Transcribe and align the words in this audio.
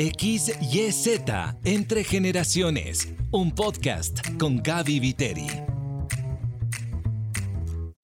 XYZ 0.00 1.20
Entre 1.62 2.04
Generaciones, 2.04 3.12
un 3.32 3.54
podcast 3.54 4.20
con 4.38 4.62
Gaby 4.62 4.98
Viteri. 4.98 5.46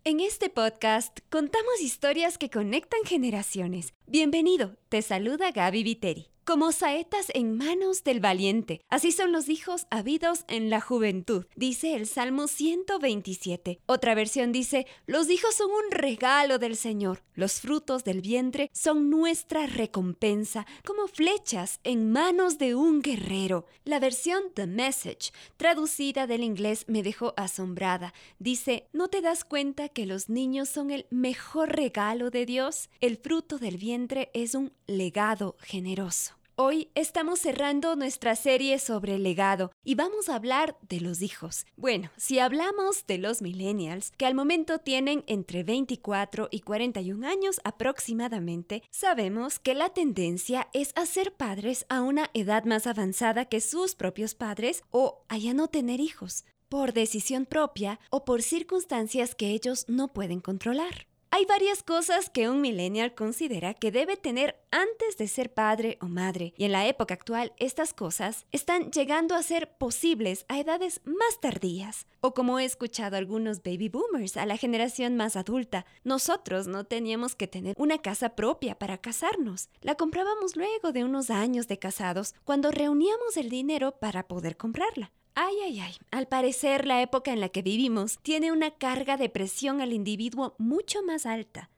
En 0.05 0.21
este 0.21 0.51
podcast 0.51 1.21
contamos 1.31 1.81
historias 1.81 2.37
que 2.37 2.51
conectan 2.51 3.01
generaciones. 3.07 3.95
Bienvenido, 4.07 4.77
te 4.91 5.01
saluda 5.01 5.53
Gaby 5.53 5.85
Viteri 5.85 6.36
como 6.47 6.71
saetas 6.71 7.27
en 7.35 7.57
manos 7.57 8.05
del 8.05 8.21
valiente. 8.21 8.81
Así 8.89 9.11
son 9.11 9.33
los 9.33 9.49
hijos 9.49 9.89
habidos 9.91 10.45
en 10.47 10.71
la 10.71 10.81
juventud, 10.81 11.45
dice 11.57 11.95
el 11.95 12.07
Salmo 12.07 12.47
127. 12.47 13.81
Otra 13.87 14.15
versión 14.15 14.53
dice, 14.53 14.87
los 15.07 15.29
hijos 15.29 15.57
son 15.57 15.73
un 15.73 15.91
regalo 15.91 16.59
del 16.59 16.77
Señor, 16.77 17.25
los 17.35 17.61
frutos 17.61 18.05
del 18.05 18.21
vientre 18.21 18.71
son 18.73 19.11
nuestra 19.11 19.67
recompensa, 19.67 20.67
como 20.85 21.09
flechas 21.09 21.81
en 21.83 22.13
manos 22.13 22.59
de 22.59 22.77
un 22.77 23.03
guerrero. 23.03 23.67
La 23.85 23.99
versión 23.99 24.45
The 24.55 24.69
Message, 24.69 25.33
traducida 25.57 26.29
del 26.29 26.45
inglés, 26.45 26.85
me 26.87 27.03
dejó 27.03 27.35
asombrada. 27.37 28.15
Dice, 28.39 28.87
¿no 28.93 29.09
te 29.09 29.21
das 29.21 29.45
cuenta 29.45 29.89
que 29.89 30.07
los 30.07 30.29
niños 30.29 30.69
son 30.69 30.93
el 30.93 31.07
mejor 31.11 31.75
regalo 31.75 32.31
de 32.31 32.47
Dios? 32.47 32.89
El 33.01 33.17
fruto 33.17 33.59
del 33.59 33.79
vientre 33.79 34.31
es 34.33 34.55
un 34.55 34.73
legado 34.87 35.57
generoso. 35.61 36.36
Hoy 36.59 36.89
estamos 36.95 37.41
cerrando 37.41 37.97
nuestra 37.97 38.35
serie 38.35 38.79
sobre 38.79 39.17
el 39.17 39.23
legado 39.25 39.73
y 39.85 39.95
vamos 39.95 40.31
a 40.31 40.37
hablar 40.37 40.79
de 40.89 41.03
los 41.03 41.21
hijos. 41.21 41.67
Bueno, 41.77 42.11
si 42.17 42.39
hablamos 42.39 43.07
de 43.07 43.19
los 43.19 43.43
millennials, 43.43 44.11
que 44.17 44.25
al 44.25 44.35
momento 44.35 44.79
tienen 44.79 45.23
entre 45.27 45.65
24 45.65 46.49
y 46.51 46.61
41 46.61 47.29
años 47.29 47.61
aproximadamente, 47.63 48.83
sabemos 48.91 49.59
que 49.59 49.75
la 49.75 49.91
tendencia 49.91 50.69
es 50.73 50.93
a 50.97 51.05
ser 51.05 51.35
padres 51.35 51.85
a 51.91 52.01
una 52.01 52.31
edad 52.33 52.65
más 52.65 52.87
avanzada 52.87 53.45
que 53.45 53.61
sus 53.61 53.95
propios 53.95 54.35
padres 54.35 54.83
o 54.91 55.27
a 55.29 55.37
ya 55.37 55.53
no 55.53 55.69
tener 55.69 56.01
hijos, 56.01 56.47
por 56.71 56.95
decisión 56.95 57.45
propia 57.45 58.01
o 58.09 58.25
por 58.25 58.41
circunstancias 58.41 59.35
que 59.35 59.51
ellos 59.51 59.85
no 59.89 60.09
pueden 60.09 60.41
controlar. 60.41 61.07
Hay 61.31 61.45
varias 61.45 61.83
cosas 61.83 62.31
que 62.31 62.49
un 62.49 62.61
millennial 62.61 63.15
considera 63.15 63.75
que 63.75 63.91
debe 63.91 64.17
tener 64.17 64.57
antes 64.71 65.19
de 65.19 65.29
ser 65.29 65.53
padre 65.53 65.99
o 66.01 66.07
madre, 66.07 66.55
y 66.57 66.65
en 66.65 66.73
la 66.73 66.87
época 66.87 67.15
actual 67.15 67.53
estas 67.59 67.93
cosas 67.93 68.47
están 68.53 68.91
llegando 68.91 69.35
a 69.35 69.43
ser 69.43 69.77
posibles 69.77 70.47
a 70.49 70.59
edades 70.61 71.01
más 71.05 71.41
tardías, 71.41 72.07
o 72.21 72.33
como 72.33 72.59
he 72.59 72.65
escuchado 72.65 73.17
algunos 73.17 73.63
baby 73.63 73.89
boomers 73.89 74.37
a 74.37 74.47
la 74.47 74.57
generación 74.57 75.17
más 75.17 75.37
adulta, 75.37 75.85
nosotros 76.05 76.69
no 76.69 76.85
teníamos 76.85 77.35
que 77.35 77.49
tener 77.49 77.75
una 77.77 77.99
casa 77.99 78.31
propia 78.31 78.79
para 78.79 78.99
casarnos, 78.99 79.69
la 79.81 79.97
comprábamos 79.97 80.57
luego 80.57 80.93
de 80.93 81.05
unos 81.05 81.31
años 81.31 81.69
de 81.69 81.79
casados, 81.79 82.35
cuando 82.45 82.71
reuníamos 82.71 83.37
el 83.37 83.51
dinero 83.51 83.99
para 83.99 84.29
poder 84.29 84.57
comprarla. 84.57 85.13
Ay, 85.39 85.55
ay, 85.65 85.81
ay. 85.81 85.95
Al 86.11 86.29
parecer 86.29 86.87
la 86.87 87.03
época 87.03 87.31
en 87.31 87.41
la 87.41 87.51
que 87.51 87.61
vivimos 87.61 88.19
tiene 88.23 88.53
una 88.53 88.71
carga 88.71 89.19
de 89.19 89.29
presión 89.29 89.83
al 89.83 89.93
individuo 89.93 90.55
mucho 90.57 91.03
más 91.03 91.27
alta. 91.27 91.69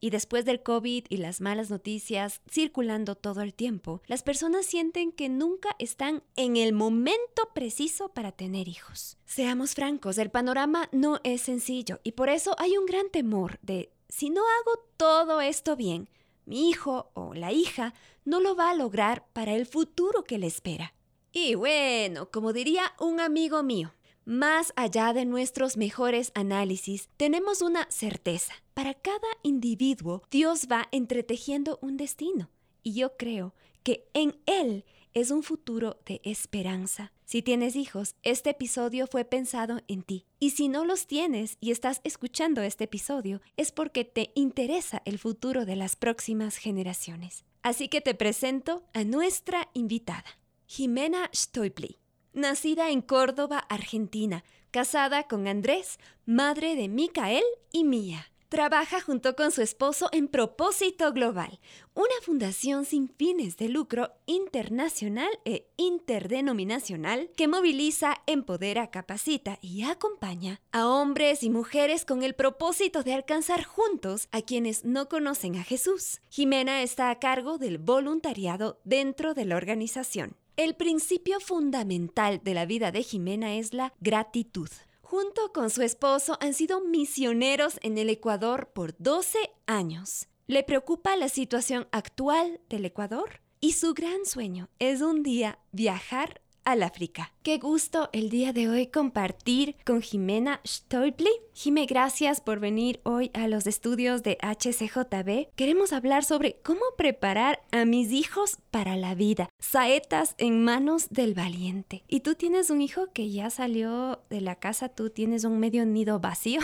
Y 0.00 0.10
después 0.10 0.44
del 0.44 0.62
COVID 0.62 1.06
y 1.08 1.16
las 1.16 1.40
malas 1.40 1.70
noticias 1.70 2.42
circulando 2.46 3.14
todo 3.14 3.40
el 3.40 3.54
tiempo, 3.54 4.02
las 4.06 4.22
personas 4.22 4.66
sienten 4.66 5.12
que 5.12 5.30
nunca 5.30 5.74
están 5.78 6.24
en 6.36 6.58
el 6.58 6.74
momento 6.74 7.48
preciso 7.54 8.10
para 8.10 8.32
tener 8.32 8.68
hijos. 8.68 9.16
Seamos 9.24 9.74
francos, 9.74 10.18
el 10.18 10.30
panorama 10.30 10.90
no 10.92 11.18
es 11.24 11.40
sencillo 11.40 12.00
y 12.04 12.12
por 12.12 12.28
eso 12.28 12.54
hay 12.58 12.76
un 12.76 12.84
gran 12.84 13.08
temor 13.08 13.58
de 13.62 13.90
si 14.10 14.28
no 14.28 14.42
hago 14.42 14.84
todo 14.98 15.40
esto 15.40 15.74
bien, 15.74 16.10
mi 16.44 16.68
hijo 16.68 17.10
o 17.14 17.32
la 17.32 17.50
hija 17.50 17.94
no 18.26 18.40
lo 18.40 18.54
va 18.56 18.68
a 18.68 18.74
lograr 18.74 19.24
para 19.32 19.54
el 19.54 19.64
futuro 19.64 20.22
que 20.24 20.36
le 20.36 20.48
espera. 20.48 20.92
Y 21.38 21.54
bueno, 21.54 22.30
como 22.30 22.54
diría 22.54 22.94
un 22.98 23.20
amigo 23.20 23.62
mío, 23.62 23.92
más 24.24 24.72
allá 24.74 25.12
de 25.12 25.26
nuestros 25.26 25.76
mejores 25.76 26.32
análisis, 26.34 27.10
tenemos 27.18 27.60
una 27.60 27.86
certeza. 27.90 28.54
Para 28.72 28.94
cada 28.94 29.28
individuo, 29.42 30.22
Dios 30.30 30.66
va 30.72 30.88
entretejiendo 30.92 31.78
un 31.82 31.98
destino. 31.98 32.48
Y 32.82 32.94
yo 32.94 33.18
creo 33.18 33.54
que 33.82 34.08
en 34.14 34.38
Él 34.46 34.86
es 35.12 35.30
un 35.30 35.42
futuro 35.42 35.98
de 36.06 36.22
esperanza. 36.24 37.12
Si 37.26 37.42
tienes 37.42 37.76
hijos, 37.76 38.14
este 38.22 38.48
episodio 38.48 39.06
fue 39.06 39.26
pensado 39.26 39.82
en 39.88 40.04
ti. 40.04 40.24
Y 40.40 40.52
si 40.52 40.68
no 40.68 40.86
los 40.86 41.06
tienes 41.06 41.58
y 41.60 41.70
estás 41.70 42.00
escuchando 42.02 42.62
este 42.62 42.84
episodio, 42.84 43.42
es 43.58 43.72
porque 43.72 44.06
te 44.06 44.30
interesa 44.36 45.02
el 45.04 45.18
futuro 45.18 45.66
de 45.66 45.76
las 45.76 45.96
próximas 45.96 46.56
generaciones. 46.56 47.44
Así 47.62 47.88
que 47.88 48.00
te 48.00 48.14
presento 48.14 48.84
a 48.94 49.04
nuestra 49.04 49.68
invitada. 49.74 50.24
Jimena 50.68 51.30
Stoipli, 51.32 52.00
nacida 52.32 52.90
en 52.90 53.00
Córdoba, 53.00 53.58
Argentina, 53.58 54.42
casada 54.72 55.28
con 55.28 55.46
Andrés, 55.46 55.98
madre 56.24 56.74
de 56.74 56.88
Micael 56.88 57.44
y 57.70 57.84
Mía. 57.84 58.32
Trabaja 58.48 59.00
junto 59.00 59.36
con 59.36 59.52
su 59.52 59.62
esposo 59.62 60.08
en 60.12 60.26
Propósito 60.26 61.12
Global, 61.12 61.60
una 61.94 62.14
fundación 62.22 62.84
sin 62.84 63.08
fines 63.08 63.56
de 63.56 63.68
lucro 63.68 64.12
internacional 64.26 65.30
e 65.44 65.68
interdenominacional 65.76 67.30
que 67.36 67.48
moviliza, 67.48 68.22
empodera, 68.26 68.90
capacita 68.90 69.58
y 69.62 69.84
acompaña 69.84 70.60
a 70.72 70.88
hombres 70.88 71.44
y 71.44 71.50
mujeres 71.50 72.04
con 72.04 72.22
el 72.24 72.34
propósito 72.34 73.04
de 73.04 73.14
alcanzar 73.14 73.64
juntos 73.64 74.28
a 74.32 74.42
quienes 74.42 74.84
no 74.84 75.08
conocen 75.08 75.56
a 75.56 75.64
Jesús. 75.64 76.20
Jimena 76.28 76.82
está 76.82 77.10
a 77.10 77.18
cargo 77.20 77.58
del 77.58 77.78
voluntariado 77.78 78.80
dentro 78.84 79.32
de 79.34 79.44
la 79.44 79.56
organización. 79.56 80.36
El 80.56 80.74
principio 80.74 81.38
fundamental 81.38 82.40
de 82.42 82.54
la 82.54 82.64
vida 82.64 82.90
de 82.90 83.02
Jimena 83.02 83.56
es 83.56 83.74
la 83.74 83.92
gratitud. 84.00 84.70
Junto 85.02 85.52
con 85.52 85.68
su 85.68 85.82
esposo 85.82 86.38
han 86.40 86.54
sido 86.54 86.80
misioneros 86.80 87.78
en 87.82 87.98
el 87.98 88.08
Ecuador 88.08 88.70
por 88.72 88.96
12 88.96 89.38
años. 89.66 90.28
Le 90.46 90.62
preocupa 90.62 91.14
la 91.16 91.28
situación 91.28 91.88
actual 91.92 92.58
del 92.70 92.86
Ecuador 92.86 93.42
y 93.60 93.72
su 93.72 93.92
gran 93.92 94.24
sueño 94.24 94.70
es 94.78 95.02
un 95.02 95.22
día 95.22 95.58
viajar 95.72 96.40
al 96.66 96.82
África. 96.82 97.32
Qué 97.42 97.58
gusto 97.58 98.10
el 98.12 98.28
día 98.28 98.52
de 98.52 98.68
hoy 98.68 98.88
compartir 98.88 99.76
con 99.84 100.02
Jimena 100.02 100.60
Stoipli. 100.66 101.30
Jime, 101.54 101.86
gracias 101.86 102.40
por 102.40 102.58
venir 102.58 103.00
hoy 103.04 103.30
a 103.34 103.46
los 103.46 103.68
estudios 103.68 104.24
de 104.24 104.36
HCJB. 104.42 105.54
Queremos 105.54 105.92
hablar 105.92 106.24
sobre 106.24 106.56
cómo 106.64 106.80
preparar 106.98 107.62
a 107.70 107.84
mis 107.84 108.10
hijos 108.10 108.58
para 108.72 108.96
la 108.96 109.14
vida. 109.14 109.48
Saetas 109.60 110.34
en 110.38 110.64
manos 110.64 111.06
del 111.10 111.34
valiente. 111.34 112.02
Y 112.08 112.20
tú 112.20 112.34
tienes 112.34 112.68
un 112.68 112.82
hijo 112.82 113.12
que 113.12 113.30
ya 113.30 113.48
salió 113.48 114.20
de 114.28 114.40
la 114.40 114.56
casa, 114.56 114.88
tú 114.88 115.08
tienes 115.08 115.44
un 115.44 115.60
medio 115.60 115.86
nido 115.86 116.18
vacío. 116.18 116.60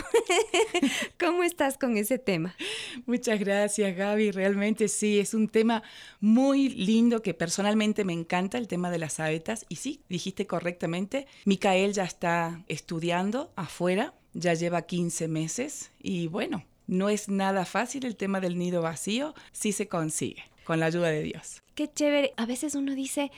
¿Cómo 1.19 1.43
estás 1.43 1.77
con 1.77 1.95
ese 1.95 2.19
tema? 2.19 2.55
Muchas 3.05 3.39
gracias, 3.39 3.95
Gaby. 3.95 4.31
Realmente 4.31 4.89
sí, 4.89 5.17
es 5.17 5.33
un 5.33 5.47
tema 5.47 5.81
muy 6.19 6.67
lindo 6.69 7.21
que 7.21 7.33
personalmente 7.33 8.03
me 8.03 8.13
encanta, 8.13 8.57
el 8.57 8.67
tema 8.67 8.91
de 8.91 8.99
las 8.99 9.13
saetas. 9.13 9.65
Y 9.69 9.77
sí, 9.77 9.92
dijiste 10.09 10.47
correctamente 10.47 11.27
Micael 11.45 11.93
ya 11.93 12.03
está 12.03 12.63
estudiando 12.67 13.51
afuera, 13.55 14.13
ya 14.33 14.53
lleva 14.53 14.83
15 14.83 15.27
meses 15.27 15.91
y 15.99 16.27
bueno, 16.27 16.63
no 16.87 17.09
es 17.09 17.29
nada 17.29 17.65
fácil 17.65 18.05
el 18.05 18.15
tema 18.15 18.39
del 18.39 18.57
nido 18.57 18.81
vacío, 18.81 19.33
sí 19.51 19.71
se 19.71 19.87
consigue 19.87 20.43
con 20.63 20.79
la 20.79 20.87
ayuda 20.87 21.09
de 21.09 21.23
Dios. 21.23 21.61
Qué 21.75 21.91
chévere. 21.91 22.33
A 22.37 22.45
veces 22.45 22.75
uno 22.75 22.93
dice, 22.95 23.31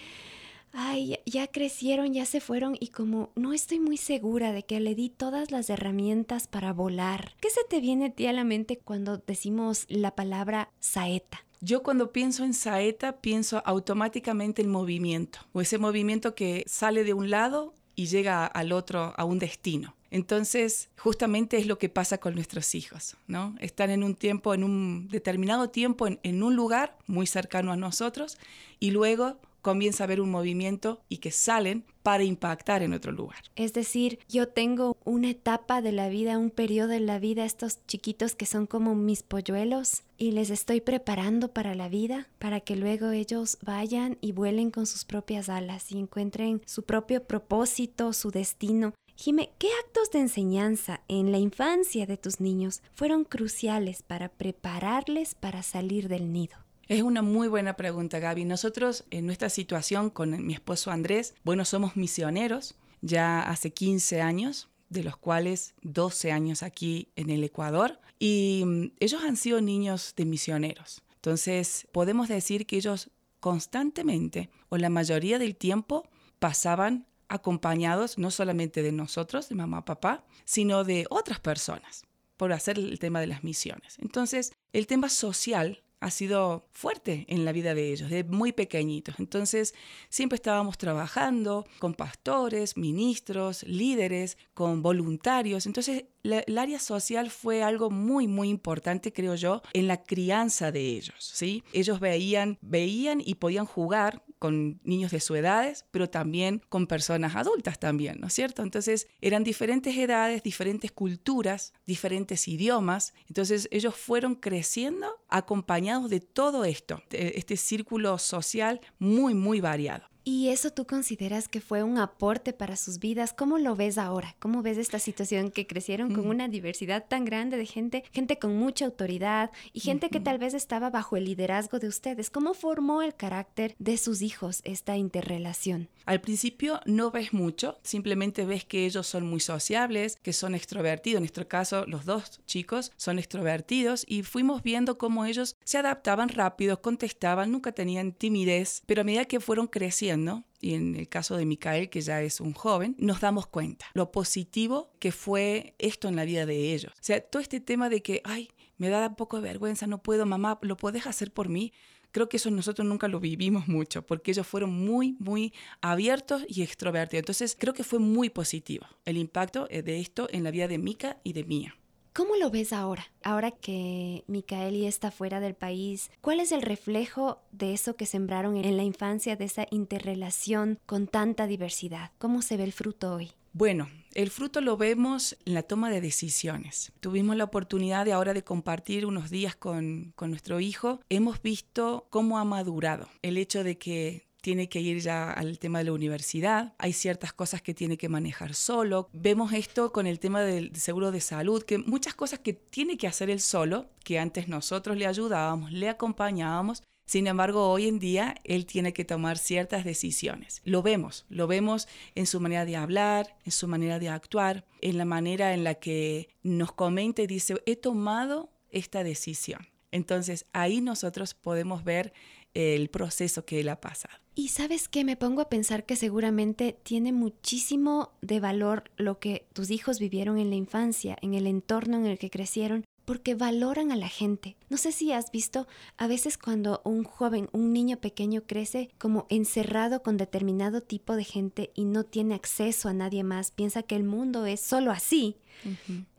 ay, 0.74 1.18
ya 1.26 1.48
crecieron, 1.48 2.14
ya 2.14 2.26
se 2.26 2.42
fueron 2.42 2.76
y 2.80 2.90
como 2.90 3.32
no 3.36 3.54
estoy 3.54 3.80
muy 3.80 3.98
segura 3.98 4.52
de 4.52 4.64
que 4.64 4.80
le 4.80 4.96
di 4.96 5.10
todas 5.10 5.52
las 5.52 5.70
herramientas 5.70 6.48
para 6.48 6.74
volar. 6.74 7.36
¿Qué 7.40 7.50
se 7.50 7.64
te 7.70 7.80
viene 7.80 8.08
a 8.08 8.12
ti 8.12 8.28
a 8.28 8.34
la 8.34 8.44
mente 8.44 8.78
cuando 8.78 9.18
decimos 9.18 9.86
la 9.88 10.16
palabra 10.16 10.70
saeta? 10.80 11.45
Yo 11.62 11.84
cuando 11.84 12.12
pienso 12.12 12.44
en 12.44 12.54
saeta 12.54 13.22
pienso 13.22 13.62
automáticamente 13.66 14.62
en 14.62 14.70
movimiento, 14.70 15.40
o 15.54 15.62
ese 15.62 15.78
movimiento 15.78 16.36
que 16.36 16.64
sale 16.68 17.04
de 17.04 17.14
un 17.14 17.30
lado 17.30 17.74
y 17.96 18.08
llega 18.08 18.46
al 18.46 18.72
otro, 18.72 19.14
a 19.16 19.24
un 19.24 19.40
destino. 19.40 19.96
Entonces, 20.12 20.90
justamente 20.98 21.58
es 21.58 21.68
lo 21.68 21.78
que 21.78 21.90
pasa 21.90 22.20
con 22.20 22.36
nuestros 22.36 22.76
hijos, 22.76 23.18
¿no? 23.28 23.56
Están 23.60 23.90
en 23.90 24.04
un 24.04 24.16
tiempo, 24.16 24.54
en 24.54 24.64
un 24.64 25.08
determinado 25.10 25.70
tiempo, 25.70 26.08
en, 26.08 26.20
en 26.24 26.44
un 26.44 26.56
lugar 26.56 26.98
muy 27.08 27.28
cercano 27.28 27.72
a 27.72 27.76
nosotros, 27.76 28.38
y 28.80 28.92
luego 28.92 29.38
comienza 29.66 30.04
a 30.04 30.06
haber 30.06 30.22
un 30.22 30.30
movimiento 30.30 31.02
y 31.10 31.18
que 31.18 31.32
salen 31.32 31.86
para 32.04 32.24
impactar 32.24 32.84
en 32.84 32.94
otro 32.94 33.12
lugar. 33.12 33.40
Es 33.56 33.74
decir, 33.74 34.20
yo 34.30 34.48
tengo 34.48 34.96
una 35.06 35.32
etapa 35.32 35.82
de 35.82 35.92
la 35.92 36.08
vida, 36.08 36.38
un 36.38 36.52
periodo 36.52 36.90
de 36.90 37.00
la 37.00 37.18
vida, 37.18 37.46
estos 37.46 37.84
chiquitos 37.88 38.36
que 38.36 38.46
son 38.46 38.68
como 38.68 38.94
mis 38.94 39.24
polluelos 39.24 40.04
y 40.20 40.34
les 40.34 40.52
estoy 40.52 40.82
preparando 40.82 41.52
para 41.52 41.74
la 41.74 41.90
vida, 41.90 42.28
para 42.38 42.60
que 42.60 42.76
luego 42.76 43.10
ellos 43.10 43.58
vayan 43.64 44.20
y 44.22 44.34
vuelen 44.34 44.70
con 44.70 44.86
sus 44.86 45.04
propias 45.04 45.50
alas 45.50 45.92
y 45.92 45.98
encuentren 45.98 46.62
su 46.68 46.84
propio 46.84 47.24
propósito, 47.24 48.14
su 48.14 48.30
destino. 48.30 48.94
Jime, 49.16 49.50
¿qué 49.58 49.70
actos 49.84 50.12
de 50.12 50.20
enseñanza 50.20 51.02
en 51.08 51.32
la 51.32 51.40
infancia 51.40 52.06
de 52.06 52.18
tus 52.18 52.40
niños 52.40 52.84
fueron 52.94 53.24
cruciales 53.24 54.04
para 54.04 54.30
prepararles 54.30 55.34
para 55.34 55.64
salir 55.64 56.08
del 56.08 56.32
nido? 56.32 56.65
Es 56.88 57.02
una 57.02 57.24
muy 57.24 57.48
buena 57.48 57.76
pregunta, 57.76 58.20
Gaby. 58.20 58.46
Nosotros, 58.46 59.06
en 59.10 59.26
nuestra 59.26 59.50
situación 59.50 60.12
con 60.12 60.46
mi 60.46 60.54
esposo 60.54 60.92
Andrés, 60.92 61.34
bueno, 61.44 61.66
somos 61.66 61.96
misioneros 61.96 62.76
ya 63.02 63.42
hace 63.42 63.72
15 63.72 64.22
años, 64.22 64.70
de 64.90 65.04
los 65.04 65.18
cuales 65.18 65.74
12 65.82 66.32
años 66.32 66.64
aquí 66.64 67.10
en 67.16 67.30
el 67.30 67.44
Ecuador, 67.44 68.00
y 68.20 68.64
mm, 68.66 68.92
ellos 69.00 69.24
han 69.24 69.36
sido 69.36 69.62
niños 69.62 70.14
de 70.16 70.26
misioneros. 70.26 71.02
Entonces, 71.16 71.88
podemos 71.92 72.28
decir 72.28 72.66
que 72.66 72.78
ellos 72.78 73.10
constantemente 73.40 74.50
o 74.70 74.78
la 74.78 74.90
mayoría 74.90 75.40
del 75.40 75.56
tiempo 75.56 76.08
pasaban 76.40 77.08
acompañados 77.28 78.18
no 78.20 78.30
solamente 78.30 78.84
de 78.84 78.92
nosotros, 78.92 79.50
de 79.50 79.56
mamá, 79.56 79.86
papá, 79.86 80.24
sino 80.46 80.84
de 80.84 81.08
otras 81.10 81.40
personas 81.40 82.06
por 82.38 82.54
hacer 82.54 82.78
el 82.78 83.00
tema 83.00 83.20
de 83.22 83.28
las 83.28 83.44
misiones. 83.44 83.98
Entonces, 84.00 84.54
el 84.74 84.88
tema 84.88 85.10
social 85.10 85.82
ha 86.00 86.12
sido 86.12 86.68
fuerte 86.72 87.26
en 87.30 87.46
la 87.46 87.52
vida 87.52 87.74
de 87.74 87.92
ellos, 87.92 88.10
de 88.10 88.24
muy 88.24 88.52
pequeñitos. 88.52 89.20
Entonces, 89.20 89.74
siempre 90.10 90.36
estábamos 90.36 90.78
trabajando 90.78 91.66
con 91.80 91.94
pastores, 91.94 92.78
ministros, 92.78 93.64
líderes, 93.64 94.38
con 94.54 94.82
voluntarios. 94.82 95.66
Entonces, 95.66 96.06
el 96.34 96.58
área 96.58 96.80
social 96.80 97.30
fue 97.30 97.64
algo 97.64 97.90
muy, 97.90 98.28
muy 98.28 98.50
importante, 98.50 99.14
creo 99.14 99.36
yo, 99.36 99.62
en 99.74 99.88
la 99.88 100.04
crianza 100.04 100.72
de 100.72 100.82
ellos. 100.82 101.16
¿sí? 101.20 101.64
Ellos 101.74 102.00
veían, 102.00 102.58
veían 102.62 103.22
y 103.24 103.36
podían 103.36 103.66
jugar 103.66 104.24
con 104.40 104.80
niños 104.84 105.12
de 105.12 105.20
su 105.20 105.36
edades, 105.36 105.86
pero 105.92 106.10
también 106.10 106.62
con 106.70 106.88
personas 106.88 107.36
adultas 107.36 107.80
también, 107.80 108.20
¿no 108.20 108.28
es 108.28 108.34
cierto? 108.34 108.64
Entonces 108.64 109.08
eran 109.22 109.44
diferentes 109.44 109.98
edades, 109.98 110.44
diferentes 110.44 110.92
culturas, 110.92 111.74
diferentes 111.86 112.48
idiomas. 112.48 113.14
Entonces 113.28 113.68
ellos 113.72 113.96
fueron 113.96 114.36
creciendo 114.36 115.08
acompañados 115.30 116.10
de 116.10 116.20
todo 116.20 116.66
esto, 116.66 117.02
este 117.10 117.58
círculo 117.58 118.18
social 118.18 118.82
muy, 119.00 119.34
muy 119.34 119.62
variado. 119.62 120.06
¿Y 120.28 120.50
eso 120.50 120.72
tú 120.72 120.88
consideras 120.88 121.48
que 121.48 121.62
fue 121.62 121.84
un 121.84 122.00
aporte 122.00 122.52
para 122.52 122.78
sus 122.78 122.98
vidas? 122.98 123.32
¿Cómo 123.32 123.60
lo 123.60 123.76
ves 123.76 124.00
ahora? 124.00 124.36
¿Cómo 124.40 124.64
ves 124.64 124.80
esta 124.80 124.98
situación 124.98 125.52
que 125.52 125.68
crecieron 125.68 126.16
con 126.16 126.26
una 126.26 126.48
diversidad 126.48 127.06
tan 127.08 127.26
grande 127.26 127.58
de 127.58 127.68
gente, 127.68 128.04
gente 128.12 128.40
con 128.40 128.58
mucha 128.58 128.86
autoridad 128.86 129.52
y 129.72 129.82
gente 129.82 130.10
que 130.10 130.20
tal 130.20 130.40
vez 130.40 130.56
estaba 130.56 130.90
bajo 130.90 131.16
el 131.16 131.26
liderazgo 131.26 131.78
de 131.78 131.88
ustedes? 131.88 132.32
¿Cómo 132.32 132.56
formó 132.56 133.04
el 133.04 133.14
carácter 133.14 133.76
de 133.78 133.98
sus 133.98 134.24
hijos 134.24 134.62
esta 134.64 134.98
interrelación? 134.98 135.90
Al 136.08 136.22
principio 136.22 136.80
no 136.86 137.12
ves 137.12 137.32
mucho, 137.32 137.78
simplemente 137.84 138.46
ves 138.46 138.66
que 138.66 138.86
ellos 138.86 139.06
son 139.06 139.28
muy 139.28 139.40
sociables, 139.40 140.18
que 140.24 140.34
son 140.34 140.56
extrovertidos. 140.56 141.18
En 141.18 141.24
nuestro 141.24 141.48
caso, 141.48 141.86
los 141.86 142.06
dos 142.06 142.42
chicos 142.48 142.92
son 142.96 143.20
extrovertidos 143.20 144.06
y 144.08 144.24
fuimos 144.24 144.64
viendo 144.64 144.98
cómo 144.98 145.26
ellos 145.26 145.56
se 145.64 145.78
adaptaban 145.78 146.30
rápido, 146.30 146.82
contestaban, 146.82 147.52
nunca 147.52 147.72
tenían 147.72 148.12
timidez, 148.12 148.82
pero 148.88 149.02
a 149.02 149.04
medida 149.04 149.26
que 149.26 149.40
fueron 149.40 149.68
creciendo, 149.68 150.15
y 150.60 150.74
en 150.74 150.96
el 150.96 151.08
caso 151.08 151.38
de 151.38 151.46
Micael, 151.46 151.90
que 151.90 152.02
ya 152.02 152.22
es 152.22 152.42
un 152.42 152.54
joven, 152.54 152.96
nos 152.98 153.22
damos 153.22 153.48
cuenta 153.48 153.86
lo 153.94 154.12
positivo 154.12 154.92
que 155.00 155.12
fue 155.12 155.76
esto 155.78 156.08
en 156.08 156.16
la 156.16 156.26
vida 156.26 156.46
de 156.46 156.74
ellos. 156.74 156.92
O 156.94 157.04
sea, 157.04 157.22
todo 157.22 157.42
este 157.42 157.60
tema 157.60 157.90
de 157.90 158.02
que, 158.02 158.22
ay, 158.24 158.50
me 158.78 158.90
da 158.90 159.08
un 159.08 159.16
poco 159.16 159.38
de 159.38 159.44
vergüenza, 159.44 159.88
no 159.88 160.02
puedo, 160.02 160.26
mamá, 160.26 160.58
¿lo 160.62 160.78
puedes 160.78 161.08
hacer 161.08 161.32
por 161.32 161.50
mí? 161.50 161.72
Creo 162.12 162.30
que 162.30 162.38
eso 162.38 162.50
nosotros 162.50 162.88
nunca 162.88 163.08
lo 163.08 163.20
vivimos 163.20 163.68
mucho, 163.68 164.06
porque 164.06 164.32
ellos 164.32 164.48
fueron 164.48 164.72
muy, 164.72 165.18
muy 165.20 165.54
abiertos 165.82 166.44
y 166.48 166.62
extrovertidos. 166.62 167.22
Entonces, 167.22 167.58
creo 167.60 167.74
que 167.74 167.84
fue 167.84 168.00
muy 168.00 168.30
positivo 168.30 168.86
el 169.04 169.18
impacto 169.18 169.68
eh, 169.70 169.82
de 169.82 170.00
esto 170.00 170.28
en 170.32 170.44
la 170.44 170.52
vida 170.52 170.68
de 170.68 170.78
Mica 170.78 171.18
y 171.24 171.34
de 171.34 171.44
Mía. 171.44 171.76
¿Cómo 172.16 172.38
lo 172.38 172.50
ves 172.50 172.72
ahora? 172.72 173.12
Ahora 173.24 173.52
que 173.52 174.24
Micaeli 174.28 174.86
está 174.86 175.12
fuera 175.12 175.42
del 175.42 175.54
país, 175.54 176.10
¿cuál 176.22 176.40
es 176.40 176.54
el 176.54 176.62
reflejo 176.62 177.42
de 177.52 177.74
eso 177.74 177.98
que 177.98 178.06
sembraron 178.06 178.56
en 178.56 178.78
la 178.78 178.84
infancia, 178.84 179.36
de 179.36 179.44
esa 179.44 179.68
interrelación 179.70 180.80
con 180.86 181.08
tanta 181.08 181.46
diversidad? 181.46 182.12
¿Cómo 182.18 182.42
se 182.42 182.56
ve 182.56 182.64
el 182.64 182.72
fruto 182.72 183.16
hoy? 183.16 183.34
Bueno, 183.52 183.90
el 184.14 184.30
fruto 184.30 184.62
lo 184.62 184.78
vemos 184.78 185.36
en 185.46 185.56
la 185.56 185.64
toma 185.64 185.90
de 185.90 186.00
decisiones. 186.00 186.94
Tuvimos 187.02 187.36
la 187.36 187.44
oportunidad 187.44 188.06
de 188.06 188.14
ahora 188.14 188.34
de 188.34 188.46
compartir 188.46 189.06
unos 189.06 189.30
días 189.30 189.58
con, 189.58 190.14
con 190.16 190.30
nuestro 190.30 190.62
hijo. 190.62 191.02
Hemos 191.10 191.42
visto 191.42 192.08
cómo 192.12 192.40
ha 192.40 192.46
madurado. 192.46 193.10
El 193.24 193.38
hecho 193.38 193.62
de 193.66 193.78
que 193.78 194.26
tiene 194.46 194.70
que 194.70 194.80
ir 194.80 195.00
ya 195.00 195.32
al 195.32 195.58
tema 195.58 195.80
de 195.80 195.86
la 195.86 195.94
universidad, 195.94 196.76
hay 196.78 196.94
ciertas 196.94 197.34
cosas 197.34 197.64
que 197.64 197.74
tiene 197.74 197.98
que 197.98 198.10
manejar 198.10 198.54
solo. 198.54 199.10
Vemos 199.12 199.54
esto 199.54 199.92
con 199.92 200.06
el 200.06 200.20
tema 200.20 200.42
del 200.42 200.76
seguro 200.76 201.12
de 201.12 201.20
salud, 201.20 201.64
que 201.64 201.80
muchas 201.80 202.14
cosas 202.14 202.38
que 202.38 202.54
tiene 202.54 202.96
que 202.96 203.08
hacer 203.08 203.32
él 203.32 203.42
solo, 203.42 203.90
que 204.04 204.20
antes 204.20 204.48
nosotros 204.48 204.98
le 204.98 205.08
ayudábamos, 205.08 205.72
le 205.72 205.90
acompañábamos, 205.90 206.84
sin 207.08 207.26
embargo, 207.26 207.72
hoy 207.72 207.88
en 207.88 207.98
día 207.98 208.36
él 208.44 208.68
tiene 208.68 208.94
que 208.94 209.04
tomar 209.04 209.40
ciertas 209.40 209.84
decisiones. 209.84 210.62
Lo 210.64 210.84
vemos, 210.84 211.26
lo 211.28 211.48
vemos 211.48 211.88
en 212.14 212.28
su 212.28 212.40
manera 212.40 212.66
de 212.66 212.76
hablar, 212.76 213.36
en 213.46 213.52
su 213.52 213.68
manera 213.68 213.98
de 213.98 214.10
actuar, 214.10 214.64
en 214.82 215.00
la 215.00 215.06
manera 215.06 215.56
en 215.56 215.64
la 215.64 215.74
que 215.74 216.30
nos 216.44 216.72
comenta 216.72 217.24
y 217.24 217.28
dice, 217.28 217.56
he 217.66 217.78
tomado 217.78 218.52
esta 218.70 219.04
decisión. 219.04 219.70
Entonces 219.92 220.46
ahí 220.54 220.82
nosotros 220.82 221.34
podemos 221.34 221.84
ver 221.84 222.14
el 222.54 222.92
proceso 222.92 223.44
que 223.44 223.62
él 223.62 223.70
ha 223.70 223.82
pasado. 223.82 224.25
Y 224.38 224.50
sabes 224.50 224.90
qué, 224.90 225.06
me 225.06 225.16
pongo 225.16 225.42
a 225.42 225.50
pensar 225.50 225.86
que 225.86 225.96
seguramente 225.96 226.78
tiene 226.84 227.14
muchísimo 227.14 228.12
de 228.22 228.42
valor 228.42 228.92
lo 228.98 229.18
que 229.18 229.48
tus 229.54 229.72
hijos 229.72 229.98
vivieron 229.98 230.38
en 230.38 230.50
la 230.50 230.58
infancia, 230.58 231.18
en 231.22 231.34
el 231.34 231.48
entorno 231.48 231.96
en 231.96 232.06
el 232.06 232.20
que 232.20 232.30
crecieron, 232.30 232.84
porque 233.06 233.34
valoran 233.34 233.94
a 233.94 233.96
la 233.96 234.10
gente. 234.10 234.58
No 234.68 234.76
sé 234.76 234.92
si 234.92 235.14
has 235.14 235.32
visto 235.32 235.68
a 235.98 236.08
veces 236.08 236.38
cuando 236.38 236.82
un 236.84 237.06
joven, 237.06 237.48
un 237.54 237.72
niño 237.72 237.98
pequeño 237.98 238.44
crece 238.46 238.90
como 238.98 239.26
encerrado 239.30 240.04
con 240.04 240.18
determinado 240.18 240.82
tipo 240.82 241.16
de 241.16 241.24
gente 241.24 241.72
y 241.74 241.86
no 241.86 242.04
tiene 242.04 242.36
acceso 242.36 242.90
a 242.90 242.94
nadie 242.94 243.24
más, 243.24 243.52
piensa 243.52 243.84
que 243.84 243.96
el 243.96 244.04
mundo 244.04 244.46
es 244.46 244.60
solo 244.60 244.92
así. 244.92 245.38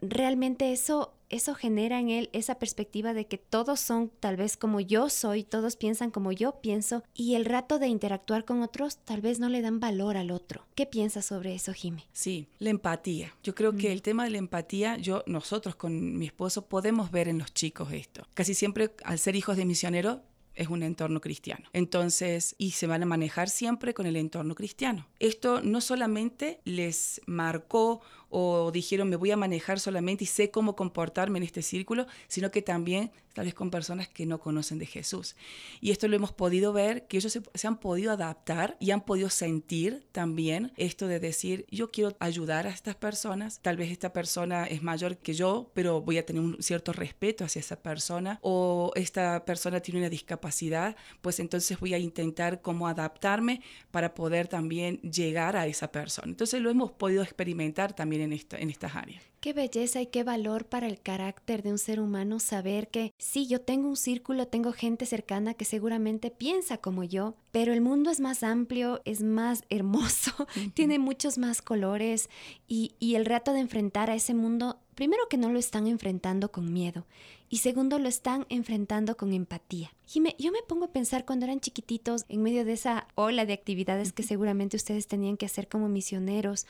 Realmente 0.00 0.72
eso 0.72 1.12
eso 1.30 1.54
genera 1.54 1.98
en 1.98 2.10
él 2.10 2.30
esa 2.32 2.58
perspectiva 2.58 3.14
de 3.14 3.26
que 3.26 3.38
todos 3.38 3.80
son 3.80 4.10
tal 4.20 4.36
vez 4.36 4.56
como 4.56 4.80
yo 4.80 5.08
soy, 5.08 5.44
todos 5.44 5.76
piensan 5.76 6.10
como 6.10 6.32
yo 6.32 6.60
pienso 6.60 7.02
y 7.14 7.34
el 7.34 7.44
rato 7.44 7.78
de 7.78 7.88
interactuar 7.88 8.44
con 8.44 8.62
otros 8.62 8.98
tal 8.98 9.20
vez 9.20 9.40
no 9.40 9.48
le 9.48 9.62
dan 9.62 9.80
valor 9.80 10.16
al 10.16 10.30
otro. 10.30 10.66
¿Qué 10.74 10.86
piensas 10.86 11.26
sobre 11.26 11.54
eso, 11.54 11.72
Jimé? 11.72 12.04
Sí, 12.12 12.48
la 12.58 12.70
empatía. 12.70 13.34
Yo 13.42 13.54
creo 13.54 13.76
que 13.76 13.88
mm. 13.88 13.92
el 13.92 14.02
tema 14.02 14.24
de 14.24 14.30
la 14.30 14.38
empatía, 14.38 14.96
yo 14.96 15.22
nosotros 15.26 15.76
con 15.76 16.18
mi 16.18 16.26
esposo 16.26 16.66
podemos 16.66 17.10
ver 17.10 17.28
en 17.28 17.38
los 17.38 17.52
chicos 17.52 17.92
esto. 17.92 18.26
Casi 18.34 18.54
siempre 18.54 18.94
al 19.04 19.18
ser 19.18 19.36
hijos 19.36 19.56
de 19.56 19.64
misioneros 19.64 20.18
es 20.56 20.68
un 20.68 20.82
entorno 20.82 21.20
cristiano. 21.20 21.68
Entonces, 21.72 22.54
y 22.58 22.72
se 22.72 22.86
van 22.86 23.02
a 23.02 23.06
manejar 23.06 23.48
siempre 23.48 23.94
con 23.94 24.06
el 24.06 24.16
entorno 24.16 24.54
cristiano. 24.54 25.06
Esto 25.20 25.60
no 25.60 25.80
solamente 25.80 26.60
les 26.64 27.20
marcó 27.26 28.00
o 28.38 28.70
dijeron 28.70 29.08
me 29.08 29.16
voy 29.16 29.30
a 29.30 29.36
manejar 29.38 29.80
solamente 29.80 30.24
y 30.24 30.26
sé 30.26 30.50
cómo 30.50 30.76
comportarme 30.76 31.38
en 31.38 31.44
este 31.44 31.62
círculo, 31.62 32.06
sino 32.28 32.50
que 32.50 32.60
también 32.60 33.10
tal 33.36 33.44
vez 33.44 33.54
con 33.54 33.70
personas 33.70 34.08
que 34.08 34.24
no 34.24 34.40
conocen 34.40 34.78
de 34.78 34.86
Jesús. 34.86 35.36
Y 35.82 35.90
esto 35.90 36.08
lo 36.08 36.16
hemos 36.16 36.32
podido 36.32 36.72
ver, 36.72 37.06
que 37.06 37.18
ellos 37.18 37.32
se, 37.32 37.66
han 37.66 37.78
podido 37.78 38.10
adaptar 38.10 38.78
y 38.80 38.92
han 38.92 39.02
podido 39.02 39.28
sentir 39.28 40.06
también 40.10 40.72
esto 40.78 41.06
de 41.06 41.20
decir, 41.20 41.66
yo 41.70 41.90
quiero 41.90 42.16
ayudar 42.18 42.66
a 42.66 42.70
estas 42.70 42.94
personas, 42.94 43.60
tal 43.60 43.76
vez 43.76 43.90
esta 43.90 44.14
persona 44.14 44.64
es 44.64 44.82
mayor 44.82 45.18
que 45.18 45.34
yo, 45.34 45.70
pero 45.74 46.00
voy 46.00 46.16
a 46.16 46.24
tener 46.24 46.40
un 46.40 46.62
cierto 46.62 46.94
respeto 46.94 47.44
hacia 47.44 47.60
esa 47.60 47.76
persona, 47.82 48.38
o 48.40 48.92
esta 48.94 49.44
persona 49.44 49.80
tiene 49.80 50.00
una 50.00 50.08
discapacidad, 50.08 50.96
pues 51.20 51.38
entonces 51.38 51.78
voy 51.78 51.92
a 51.92 51.98
intentar 51.98 52.62
cómo 52.62 52.88
adaptarme 52.88 53.60
para 53.90 54.14
poder 54.14 54.48
también 54.48 54.96
llegar 55.02 55.56
a 55.56 55.66
esa 55.66 55.92
persona. 55.92 56.28
Entonces 56.28 56.62
lo 56.62 56.70
hemos 56.70 56.90
podido 56.90 57.22
experimentar 57.22 57.94
también 57.94 58.22
en, 58.26 58.34
esta, 58.34 58.58
en 58.58 58.68
estas 58.70 58.94
áreas. 58.94 59.22
Qué 59.40 59.52
belleza 59.52 60.00
y 60.00 60.06
qué 60.06 60.24
valor 60.24 60.66
para 60.66 60.86
el 60.86 61.00
carácter 61.00 61.62
de 61.62 61.70
un 61.70 61.78
ser 61.78 62.00
humano 62.00 62.40
saber 62.40 62.88
que 62.88 63.12
sí, 63.16 63.46
yo 63.46 63.60
tengo 63.60 63.88
un 63.88 63.96
círculo, 63.96 64.48
tengo 64.48 64.72
gente 64.72 65.06
cercana 65.06 65.54
que 65.54 65.64
seguramente 65.64 66.30
piensa 66.30 66.78
como 66.78 67.04
yo, 67.04 67.36
pero 67.52 67.72
el 67.72 67.80
mundo 67.80 68.10
es 68.10 68.20
más 68.20 68.42
amplio, 68.42 69.02
es 69.04 69.22
más 69.22 69.62
hermoso, 69.70 70.46
tiene 70.74 70.98
muchos 70.98 71.38
más 71.38 71.62
colores 71.62 72.28
y, 72.66 72.96
y 72.98 73.14
el 73.14 73.24
reto 73.24 73.52
de 73.52 73.60
enfrentar 73.60 74.10
a 74.10 74.14
ese 74.14 74.34
mundo, 74.34 74.80
primero 74.94 75.22
que 75.30 75.38
no 75.38 75.50
lo 75.50 75.58
están 75.58 75.86
enfrentando 75.86 76.50
con 76.50 76.72
miedo 76.72 77.06
y 77.48 77.58
segundo 77.58 77.98
lo 77.98 78.08
están 78.08 78.46
enfrentando 78.48 79.16
con 79.16 79.32
empatía. 79.32 79.92
Jime, 80.06 80.34
yo 80.38 80.50
me 80.52 80.62
pongo 80.66 80.86
a 80.86 80.92
pensar 80.92 81.24
cuando 81.24 81.46
eran 81.46 81.60
chiquititos 81.60 82.24
en 82.28 82.42
medio 82.42 82.64
de 82.64 82.72
esa 82.72 83.06
ola 83.14 83.46
de 83.46 83.52
actividades 83.52 84.12
que 84.12 84.22
seguramente 84.22 84.76
ustedes 84.76 85.06
tenían 85.06 85.36
que 85.36 85.46
hacer 85.46 85.68
como 85.68 85.88
misioneros 85.88 86.66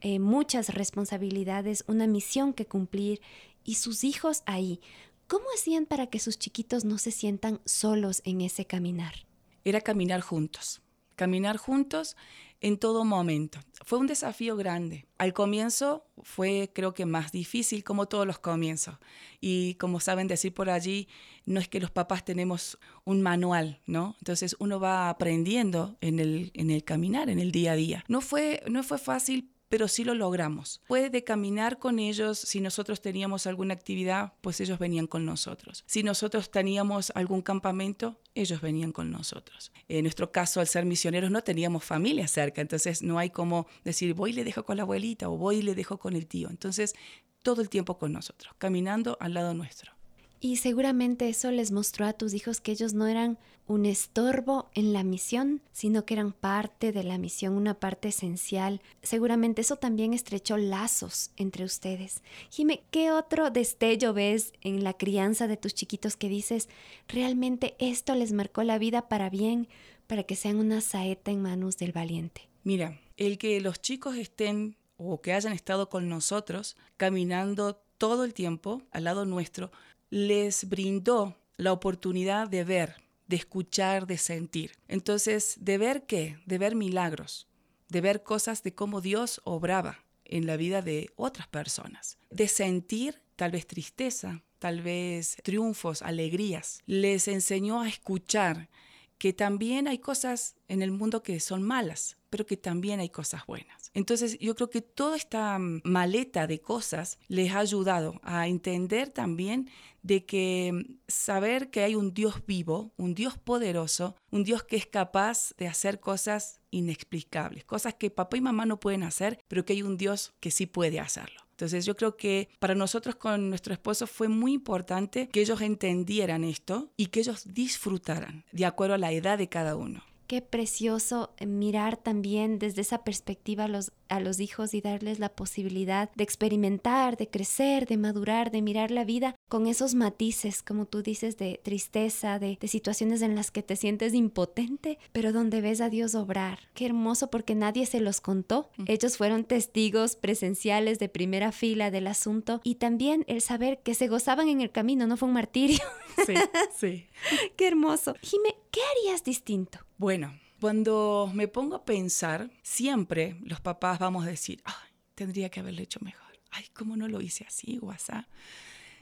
eh, 0.00 0.18
muchas 0.18 0.74
responsabilidades, 0.74 1.84
una 1.86 2.06
misión 2.06 2.52
que 2.52 2.66
cumplir 2.66 3.20
y 3.64 3.74
sus 3.74 4.04
hijos 4.04 4.42
ahí. 4.46 4.80
¿Cómo 5.26 5.44
hacían 5.54 5.86
para 5.86 6.06
que 6.06 6.20
sus 6.20 6.38
chiquitos 6.38 6.84
no 6.84 6.98
se 6.98 7.10
sientan 7.10 7.60
solos 7.64 8.22
en 8.24 8.40
ese 8.40 8.64
caminar? 8.64 9.26
Era 9.64 9.80
caminar 9.80 10.20
juntos 10.20 10.80
caminar 11.18 11.58
juntos 11.58 12.16
en 12.60 12.78
todo 12.78 13.04
momento. 13.04 13.60
Fue 13.84 13.98
un 13.98 14.06
desafío 14.06 14.56
grande. 14.56 15.06
Al 15.18 15.34
comienzo 15.34 16.06
fue 16.22 16.70
creo 16.74 16.94
que 16.94 17.04
más 17.04 17.30
difícil 17.30 17.84
como 17.84 18.06
todos 18.06 18.26
los 18.26 18.38
comienzos. 18.38 18.96
Y 19.40 19.74
como 19.74 20.00
saben 20.00 20.28
decir 20.28 20.54
por 20.54 20.70
allí, 20.70 21.08
no 21.44 21.60
es 21.60 21.68
que 21.68 21.80
los 21.80 21.90
papás 21.90 22.24
tenemos 22.24 22.78
un 23.04 23.20
manual, 23.20 23.80
¿no? 23.86 24.16
Entonces 24.20 24.56
uno 24.58 24.80
va 24.80 25.10
aprendiendo 25.10 25.96
en 26.00 26.18
el, 26.18 26.50
en 26.54 26.70
el 26.70 26.82
caminar, 26.84 27.28
en 27.28 27.38
el 27.38 27.52
día 27.52 27.72
a 27.72 27.76
día. 27.76 28.04
No 28.08 28.20
fue, 28.20 28.62
no 28.68 28.82
fue 28.82 28.98
fácil, 28.98 29.50
pero 29.68 29.88
sí 29.88 30.04
lo 30.04 30.14
logramos. 30.14 30.80
Puede 30.86 31.24
caminar 31.24 31.78
con 31.78 31.98
ellos, 31.98 32.38
si 32.38 32.60
nosotros 32.60 33.00
teníamos 33.00 33.46
alguna 33.46 33.74
actividad, 33.74 34.32
pues 34.40 34.60
ellos 34.60 34.78
venían 34.78 35.06
con 35.06 35.24
nosotros. 35.24 35.84
Si 35.86 36.02
nosotros 36.02 36.50
teníamos 36.50 37.12
algún 37.14 37.42
campamento, 37.42 38.20
ellos 38.34 38.60
venían 38.60 38.92
con 38.92 39.10
nosotros. 39.10 39.72
En 39.88 40.04
nuestro 40.04 40.32
caso, 40.32 40.60
al 40.60 40.68
ser 40.68 40.84
misioneros, 40.84 41.30
no 41.30 41.42
teníamos 41.42 41.84
familia 41.84 42.28
cerca, 42.28 42.60
entonces 42.60 43.02
no 43.02 43.18
hay 43.18 43.30
como 43.30 43.66
decir, 43.84 44.14
voy 44.14 44.30
y 44.30 44.34
le 44.34 44.44
dejo 44.44 44.64
con 44.64 44.76
la 44.76 44.82
abuelita 44.82 45.28
o 45.28 45.36
voy 45.36 45.56
y 45.56 45.62
le 45.62 45.74
dejo 45.74 45.98
con 45.98 46.14
el 46.14 46.26
tío. 46.26 46.48
Entonces, 46.50 46.94
todo 47.42 47.62
el 47.62 47.68
tiempo 47.68 47.98
con 47.98 48.12
nosotros, 48.12 48.54
caminando 48.58 49.16
al 49.20 49.34
lado 49.34 49.54
nuestro. 49.54 49.97
Y 50.40 50.56
seguramente 50.56 51.28
eso 51.28 51.50
les 51.50 51.72
mostró 51.72 52.06
a 52.06 52.12
tus 52.12 52.34
hijos 52.34 52.60
que 52.60 52.72
ellos 52.72 52.94
no 52.94 53.06
eran 53.06 53.38
un 53.66 53.84
estorbo 53.84 54.70
en 54.74 54.92
la 54.92 55.04
misión, 55.04 55.60
sino 55.72 56.04
que 56.04 56.14
eran 56.14 56.32
parte 56.32 56.90
de 56.90 57.04
la 57.04 57.18
misión, 57.18 57.54
una 57.54 57.74
parte 57.74 58.08
esencial. 58.08 58.80
Seguramente 59.02 59.60
eso 59.60 59.76
también 59.76 60.14
estrechó 60.14 60.56
lazos 60.56 61.30
entre 61.36 61.64
ustedes. 61.64 62.22
Jime, 62.50 62.82
¿qué 62.90 63.12
otro 63.12 63.50
destello 63.50 64.14
ves 64.14 64.54
en 64.62 64.84
la 64.84 64.94
crianza 64.94 65.46
de 65.46 65.58
tus 65.58 65.74
chiquitos 65.74 66.16
que 66.16 66.28
dices, 66.28 66.68
realmente 67.08 67.76
esto 67.78 68.14
les 68.14 68.32
marcó 68.32 68.62
la 68.62 68.78
vida 68.78 69.08
para 69.08 69.28
bien, 69.28 69.68
para 70.06 70.22
que 70.22 70.36
sean 70.36 70.56
una 70.56 70.80
saeta 70.80 71.30
en 71.30 71.42
manos 71.42 71.76
del 71.76 71.92
valiente? 71.92 72.48
Mira, 72.64 72.98
el 73.16 73.36
que 73.36 73.60
los 73.60 73.82
chicos 73.82 74.16
estén 74.16 74.76
o 74.96 75.20
que 75.20 75.32
hayan 75.32 75.52
estado 75.52 75.90
con 75.90 76.08
nosotros 76.08 76.76
caminando 76.96 77.82
todo 77.98 78.24
el 78.24 78.32
tiempo 78.32 78.82
al 78.92 79.04
lado 79.04 79.26
nuestro, 79.26 79.70
les 80.10 80.68
brindó 80.68 81.36
la 81.56 81.72
oportunidad 81.72 82.48
de 82.48 82.64
ver, 82.64 82.96
de 83.26 83.36
escuchar, 83.36 84.06
de 84.06 84.18
sentir. 84.18 84.72
Entonces, 84.88 85.56
¿de 85.60 85.78
ver 85.78 86.06
qué? 86.06 86.38
De 86.46 86.58
ver 86.58 86.74
milagros, 86.74 87.48
de 87.88 88.00
ver 88.00 88.22
cosas 88.22 88.62
de 88.62 88.74
cómo 88.74 89.00
Dios 89.00 89.40
obraba 89.44 90.04
en 90.24 90.46
la 90.46 90.56
vida 90.56 90.82
de 90.82 91.10
otras 91.16 91.48
personas, 91.48 92.18
de 92.30 92.48
sentir 92.48 93.22
tal 93.36 93.50
vez 93.50 93.66
tristeza, 93.66 94.42
tal 94.58 94.82
vez 94.82 95.36
triunfos, 95.42 96.02
alegrías. 96.02 96.82
Les 96.86 97.28
enseñó 97.28 97.80
a 97.80 97.88
escuchar 97.88 98.68
que 99.16 99.32
también 99.32 99.88
hay 99.88 99.98
cosas 99.98 100.54
en 100.68 100.82
el 100.82 100.90
mundo 100.90 101.22
que 101.22 101.40
son 101.40 101.62
malas, 101.62 102.17
pero 102.30 102.46
que 102.46 102.56
también 102.56 103.00
hay 103.00 103.08
cosas 103.08 103.46
buenas. 103.46 103.90
Entonces 103.94 104.38
yo 104.38 104.54
creo 104.54 104.70
que 104.70 104.82
toda 104.82 105.16
esta 105.16 105.58
mm, 105.58 105.82
maleta 105.84 106.46
de 106.46 106.60
cosas 106.60 107.18
les 107.28 107.52
ha 107.52 107.60
ayudado 107.60 108.20
a 108.22 108.48
entender 108.48 109.10
también 109.10 109.68
de 110.02 110.24
que 110.24 110.72
mm, 110.72 110.94
saber 111.08 111.70
que 111.70 111.82
hay 111.82 111.94
un 111.94 112.14
Dios 112.14 112.42
vivo, 112.46 112.92
un 112.96 113.14
Dios 113.14 113.38
poderoso, 113.38 114.14
un 114.30 114.44
Dios 114.44 114.62
que 114.62 114.76
es 114.76 114.86
capaz 114.86 115.54
de 115.56 115.68
hacer 115.68 116.00
cosas 116.00 116.60
inexplicables, 116.70 117.64
cosas 117.64 117.94
que 117.94 118.10
papá 118.10 118.36
y 118.36 118.40
mamá 118.40 118.66
no 118.66 118.80
pueden 118.80 119.02
hacer, 119.02 119.38
pero 119.48 119.64
que 119.64 119.72
hay 119.72 119.82
un 119.82 119.96
Dios 119.96 120.34
que 120.40 120.50
sí 120.50 120.66
puede 120.66 121.00
hacerlo. 121.00 121.40
Entonces 121.58 121.84
yo 121.84 121.96
creo 121.96 122.16
que 122.16 122.48
para 122.60 122.76
nosotros 122.76 123.16
con 123.16 123.48
nuestro 123.48 123.72
esposo 123.72 124.06
fue 124.06 124.28
muy 124.28 124.52
importante 124.52 125.28
que 125.28 125.40
ellos 125.40 125.60
entendieran 125.60 126.44
esto 126.44 126.92
y 126.96 127.06
que 127.06 127.18
ellos 127.18 127.52
disfrutaran 127.52 128.44
de 128.52 128.64
acuerdo 128.64 128.94
a 128.94 128.98
la 128.98 129.10
edad 129.10 129.38
de 129.38 129.48
cada 129.48 129.74
uno. 129.74 130.04
Qué 130.28 130.42
precioso 130.42 131.30
mirar 131.40 131.96
también 131.96 132.58
desde 132.58 132.82
esa 132.82 133.02
perspectiva 133.02 133.64
a 133.64 133.68
los, 133.68 133.92
a 134.10 134.20
los 134.20 134.40
hijos 134.40 134.74
y 134.74 134.82
darles 134.82 135.18
la 135.20 135.30
posibilidad 135.30 136.10
de 136.16 136.22
experimentar, 136.22 137.16
de 137.16 137.30
crecer, 137.30 137.86
de 137.86 137.96
madurar, 137.96 138.50
de 138.50 138.60
mirar 138.60 138.90
la 138.90 139.04
vida 139.04 139.34
con 139.48 139.66
esos 139.66 139.94
matices, 139.94 140.62
como 140.62 140.84
tú 140.84 141.02
dices, 141.02 141.38
de 141.38 141.58
tristeza, 141.62 142.38
de, 142.38 142.58
de 142.60 142.68
situaciones 142.68 143.22
en 143.22 143.36
las 143.36 143.50
que 143.50 143.62
te 143.62 143.74
sientes 143.74 144.12
impotente, 144.12 144.98
pero 145.12 145.32
donde 145.32 145.62
ves 145.62 145.80
a 145.80 145.88
Dios 145.88 146.14
obrar. 146.14 146.58
Qué 146.74 146.84
hermoso 146.84 147.30
porque 147.30 147.54
nadie 147.54 147.86
se 147.86 148.00
los 148.00 148.20
contó. 148.20 148.68
Ellos 148.84 149.16
fueron 149.16 149.44
testigos 149.44 150.14
presenciales 150.14 150.98
de 150.98 151.08
primera 151.08 151.52
fila 151.52 151.90
del 151.90 152.06
asunto 152.06 152.60
y 152.64 152.74
también 152.74 153.24
el 153.28 153.40
saber 153.40 153.78
que 153.78 153.94
se 153.94 154.08
gozaban 154.08 154.50
en 154.50 154.60
el 154.60 154.72
camino, 154.72 155.06
no 155.06 155.16
fue 155.16 155.28
un 155.28 155.34
martirio. 155.34 155.78
Sí, 156.26 156.34
sí. 156.76 157.06
Qué 157.56 157.66
hermoso. 157.66 158.14
Jime, 158.20 158.56
¿qué 158.70 158.80
harías 158.92 159.24
distinto? 159.24 159.87
Bueno, 159.98 160.38
cuando 160.60 161.28
me 161.34 161.48
pongo 161.48 161.74
a 161.74 161.84
pensar, 161.84 162.50
siempre 162.62 163.36
los 163.42 163.60
papás 163.60 163.98
vamos 163.98 164.24
a 164.24 164.30
decir, 164.30 164.62
ay, 164.64 164.92
tendría 165.16 165.50
que 165.50 165.58
haberlo 165.58 165.82
hecho 165.82 165.98
mejor. 166.02 166.38
Ay, 166.52 166.66
¿cómo 166.72 166.96
no 166.96 167.08
lo 167.08 167.20
hice 167.20 167.44
así 167.44 167.80
o? 167.82 167.92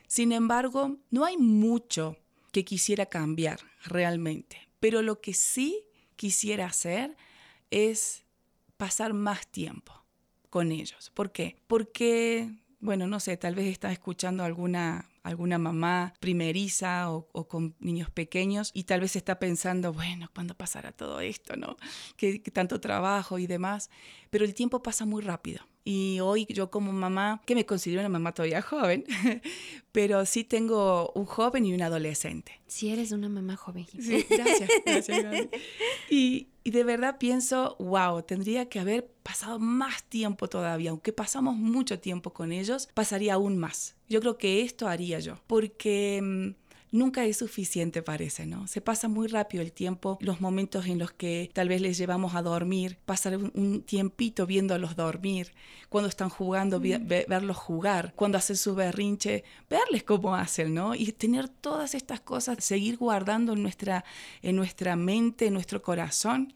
Sin 0.06 0.32
embargo, 0.32 0.96
no 1.10 1.26
hay 1.26 1.36
mucho 1.36 2.16
que 2.50 2.64
quisiera 2.64 3.04
cambiar 3.04 3.60
realmente, 3.84 4.56
pero 4.80 5.02
lo 5.02 5.20
que 5.20 5.34
sí 5.34 5.84
quisiera 6.16 6.64
hacer 6.64 7.14
es 7.70 8.24
pasar 8.78 9.12
más 9.12 9.46
tiempo 9.48 9.92
con 10.48 10.72
ellos. 10.72 11.10
¿Por 11.12 11.30
qué? 11.30 11.56
Porque, 11.66 12.50
bueno, 12.80 13.06
no 13.06 13.20
sé, 13.20 13.36
tal 13.36 13.54
vez 13.54 13.66
estás 13.66 13.92
escuchando 13.92 14.44
alguna 14.44 15.10
alguna 15.26 15.58
mamá 15.58 16.14
primeriza 16.20 17.10
o, 17.10 17.48
con 17.48 17.74
niños 17.80 18.10
pequeños 18.10 18.70
y 18.72 18.84
tal 18.84 19.00
vez 19.00 19.16
está 19.16 19.40
pensando, 19.40 19.92
bueno, 19.92 20.30
¿cuándo 20.32 20.54
pasará 20.54 20.92
todo 20.92 21.20
esto? 21.20 21.56
¿no? 21.56 21.76
¿Qué, 22.16 22.38
tanto 22.38 22.80
trabajo 22.80 23.38
y 23.38 23.48
demás? 23.48 23.90
Pero 24.30 24.44
el 24.44 24.54
tiempo 24.54 24.82
pasa 24.82 25.04
muy 25.04 25.22
rápido. 25.22 25.66
Y 25.84 26.20
hoy 26.20 26.46
yo 26.48 26.70
como 26.70 26.92
mamá, 26.92 27.42
que 27.44 27.54
me 27.56 27.66
considero 27.66 28.00
una 28.00 28.08
mamá 28.08 28.34
todavía 28.34 28.62
joven, 28.62 29.04
pero 29.92 30.26
sí 30.26 30.44
tengo 30.44 31.12
un 31.14 31.26
joven 31.26 31.66
y 31.66 31.74
un 31.74 31.82
adolescente. 31.82 32.60
Si 32.68 32.90
eres 32.90 33.10
una 33.10 33.28
mamá 33.28 33.56
joven. 33.56 33.86
Sí, 33.86 34.24
gracias, 34.28 34.70
gracias. 34.84 35.48
Y, 36.10 36.48
y 36.66 36.72
de 36.72 36.82
verdad 36.82 37.18
pienso, 37.18 37.76
wow, 37.78 38.24
tendría 38.24 38.68
que 38.68 38.80
haber 38.80 39.06
pasado 39.22 39.60
más 39.60 40.02
tiempo 40.02 40.48
todavía, 40.48 40.90
aunque 40.90 41.12
pasamos 41.12 41.54
mucho 41.54 42.00
tiempo 42.00 42.32
con 42.32 42.50
ellos, 42.50 42.88
pasaría 42.92 43.34
aún 43.34 43.56
más. 43.56 43.94
Yo 44.08 44.18
creo 44.18 44.36
que 44.36 44.62
esto 44.62 44.88
haría 44.88 45.20
yo, 45.20 45.38
porque 45.46 46.20
mm, 46.20 46.65
nunca 46.90 47.24
es 47.24 47.38
suficiente, 47.38 48.02
parece, 48.02 48.46
¿no? 48.46 48.66
Se 48.66 48.80
pasa 48.80 49.08
muy 49.08 49.28
rápido 49.28 49.62
el 49.62 49.72
tiempo, 49.72 50.18
los 50.20 50.40
momentos 50.40 50.86
en 50.86 50.98
los 50.98 51.12
que 51.12 51.50
tal 51.52 51.68
vez 51.68 51.80
les 51.80 51.98
llevamos 51.98 52.34
a 52.34 52.42
dormir, 52.42 52.98
pasar 53.04 53.36
un, 53.36 53.82
tiempito 53.82 54.46
viéndolos 54.46 54.96
dormir, 54.96 55.52
cuando 55.88 56.08
están 56.08 56.28
jugando, 56.28 56.80
mm. 56.80 57.06
verlos 57.28 57.56
jugar, 57.56 58.12
cuando 58.16 58.38
hacen 58.38 58.56
su 58.56 58.74
berrinche, 58.74 59.44
verles 59.68 60.02
cómo 60.02 60.34
hacen, 60.34 60.74
¿no? 60.74 60.94
Y 60.94 61.12
tener 61.12 61.48
todas 61.48 61.94
estas 61.94 62.20
cosas, 62.20 62.64
seguir 62.64 62.96
guardando 62.96 63.52
en 63.52 63.62
nuestra, 63.62 64.04
en 64.42 64.56
nuestra 64.56 64.96
mente, 64.96 65.46
en 65.46 65.54
nuestro 65.54 65.82
corazón, 65.82 66.52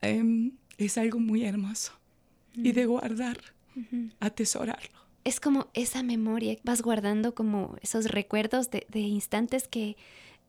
em, 0.00 0.52
es 0.78 0.98
algo 0.98 1.18
muy 1.18 1.44
hermoso. 1.44 1.92
Y 2.56 2.72
de 2.72 2.86
mm. 2.86 2.88
guardar, 2.88 3.38
atesorarlo 4.20 5.03
es 5.24 5.40
como 5.40 5.68
esa 5.74 6.02
memoria, 6.02 6.56
vas 6.62 6.82
guardando 6.82 7.34
como 7.34 7.76
esos 7.80 8.06
recuerdos 8.06 8.70
de, 8.70 9.00
instantes 9.00 9.66
que 9.68 9.96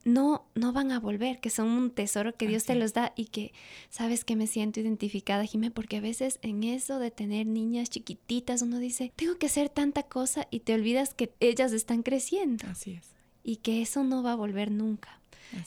no, 0.03 0.45
no 0.53 0.71
van 0.71 0.91
a 0.91 0.99
volver, 0.99 1.39
que 1.39 1.49
son 1.49 1.69
un 1.69 1.89
tesoro 1.89 2.35
que 2.35 2.47
Dios 2.47 2.65
te 2.65 2.75
los 2.75 2.93
da 2.93 3.13
y 3.15 3.25
que 3.25 3.53
sabes 3.89 4.23
que 4.23 4.35
me 4.35 4.45
siento 4.45 4.79
identificada, 4.79 5.45
Jimé, 5.45 5.71
porque 5.71 5.97
a 5.97 6.01
veces 6.01 6.37
en 6.43 6.63
eso 6.63 6.99
de 6.99 7.09
tener 7.09 7.47
niñas 7.47 7.89
chiquititas 7.89 8.61
uno 8.61 8.77
dice, 8.77 9.11
tengo 9.15 9.37
que 9.37 9.47
hacer 9.47 9.69
tanta 9.69 10.03
cosa 10.03 10.47
y 10.51 10.59
te 10.59 10.75
olvidas 10.75 11.13
que 11.13 11.33
ellas 11.39 11.71
están 11.71 12.03
creciendo. 12.03 12.67
Así 12.69 12.91
es. 12.91 13.15
Y 13.43 13.57
que 13.57 13.81
eso 13.81 14.03
no 14.03 14.21
va 14.21 14.33
a 14.33 14.35
volver 14.35 14.71
nunca 14.71 15.21